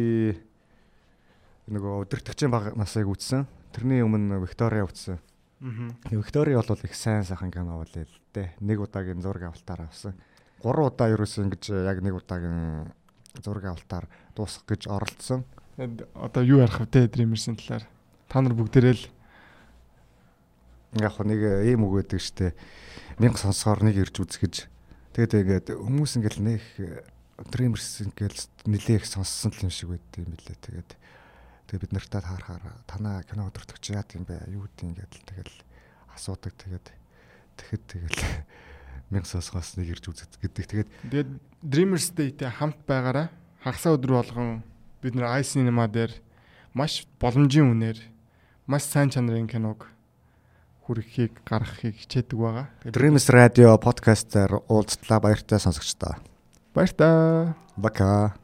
нөгөө 1.71 2.05
өдөртөгчийн 2.05 2.51
баг 2.51 2.75
насыг 2.75 3.07
үзсэн. 3.07 3.47
Тэрний 3.71 4.03
өмнө 4.03 4.43
Виктория 4.43 4.85
үзсэн. 4.85 5.23
Аа. 5.63 5.95
Виктори 6.11 6.57
бол 6.57 6.67
их 6.83 6.95
сайн 6.97 7.23
сайхан 7.23 7.51
кино 7.55 7.79
болээ 7.79 8.05
л 8.05 8.17
дээ. 8.35 8.59
Нэг 8.61 8.81
удаагийн 8.81 9.23
зураг 9.23 9.55
авалтаар 9.55 9.87
авсан. 9.87 10.19
Гурван 10.61 10.91
удаа 10.91 11.09
ерөөсөө 11.15 11.45
ингэж 11.47 11.65
яг 11.87 12.03
нэг 12.03 12.17
удаагийн 12.17 12.91
зураг 13.45 13.65
авалтаар 13.71 14.09
дуусгах 14.35 14.67
гэж 14.67 14.89
оролдсон. 14.89 15.45
Тэгээд 15.77 16.09
одоо 16.17 16.43
юу 16.43 16.65
ярих 16.65 16.81
вэ 16.81 16.89
те 16.89 17.07
Dreamers-ийн 17.07 17.61
талаар? 17.61 17.85
Та 18.27 18.41
нар 18.41 18.57
бүгдээрээ 18.57 18.97
л 18.97 19.05
Яг 20.99 21.23
нэг 21.23 21.71
ийм 21.71 21.87
үг 21.87 22.03
өгдөг 22.03 22.19
штэ. 22.19 22.51
Мянга 23.23 23.39
сонсохоор 23.39 23.87
нэг 23.87 24.03
ирж 24.03 24.17
үзэх 24.27 24.43
гэж. 24.43 24.57
Тэгээд 25.15 25.39
ингээд 25.39 25.67
хүмүүс 25.79 26.19
ингээл 26.19 26.43
нэг 26.43 26.63
Dreamers 27.55 28.03
ингээл 28.11 28.41
нилээ 28.67 28.99
их 28.99 29.07
сонссон 29.07 29.55
л 29.55 29.71
юм 29.71 29.71
шиг 29.71 29.95
байд 29.95 30.03
юм 30.19 30.35
билээ. 30.35 30.59
Тэгээд 30.59 30.91
тэгээд 31.71 31.87
бид 31.87 31.95
нартай 31.95 32.21
таарахаар 32.27 32.83
танаа 32.91 33.23
кино 33.23 33.47
өдөртөгч 33.47 33.95
яа 33.95 34.03
гэм 34.03 34.27
бэ? 34.27 34.51
Юу 34.51 34.67
гэдэг 34.67 34.83
ингээд 34.91 35.13
л 35.15 35.27
тэгэл 35.31 35.57
асуудаг. 36.19 36.55
Тэгээд 36.59 36.87
тэгэхэд 37.63 37.85
тэгэл 37.87 38.19
мянга 39.15 39.31
сонсохоос 39.31 39.79
нэг 39.79 39.95
ирж 39.95 40.11
үзэх 40.11 40.35
гэдэг. 40.43 40.67
Тэгээд 40.67 40.91
тэгээд 41.15 41.31
Dreamers 41.63 42.11
Day-тэй 42.11 42.51
хамт 42.51 42.83
байгаараа 42.91 43.31
хагасаа 43.63 43.95
өдөр 43.95 44.19
болгон 44.19 44.67
бид 44.99 45.15
нар 45.15 45.39
iCinema 45.39 45.87
дээр 45.87 46.11
маш 46.75 47.07
боломжийн 47.23 47.71
үнээр 47.71 47.99
маш 48.67 48.91
сайн 48.91 49.15
чанарын 49.15 49.47
киног 49.47 49.87
хүргэхийг 50.91 51.47
гаргахыг 51.47 51.95
хичээдэг 52.03 52.35
байгаа. 52.35 52.67
Dreams 52.83 53.31
Radio 53.31 53.79
podcast-аар 53.79 54.59
уулзтлаа 54.67 55.23
баяртай 55.23 55.63
сонсогчдоо. 55.63 56.19
Баяр 56.75 56.91
таа. 56.91 57.55
Бака. 57.77 58.35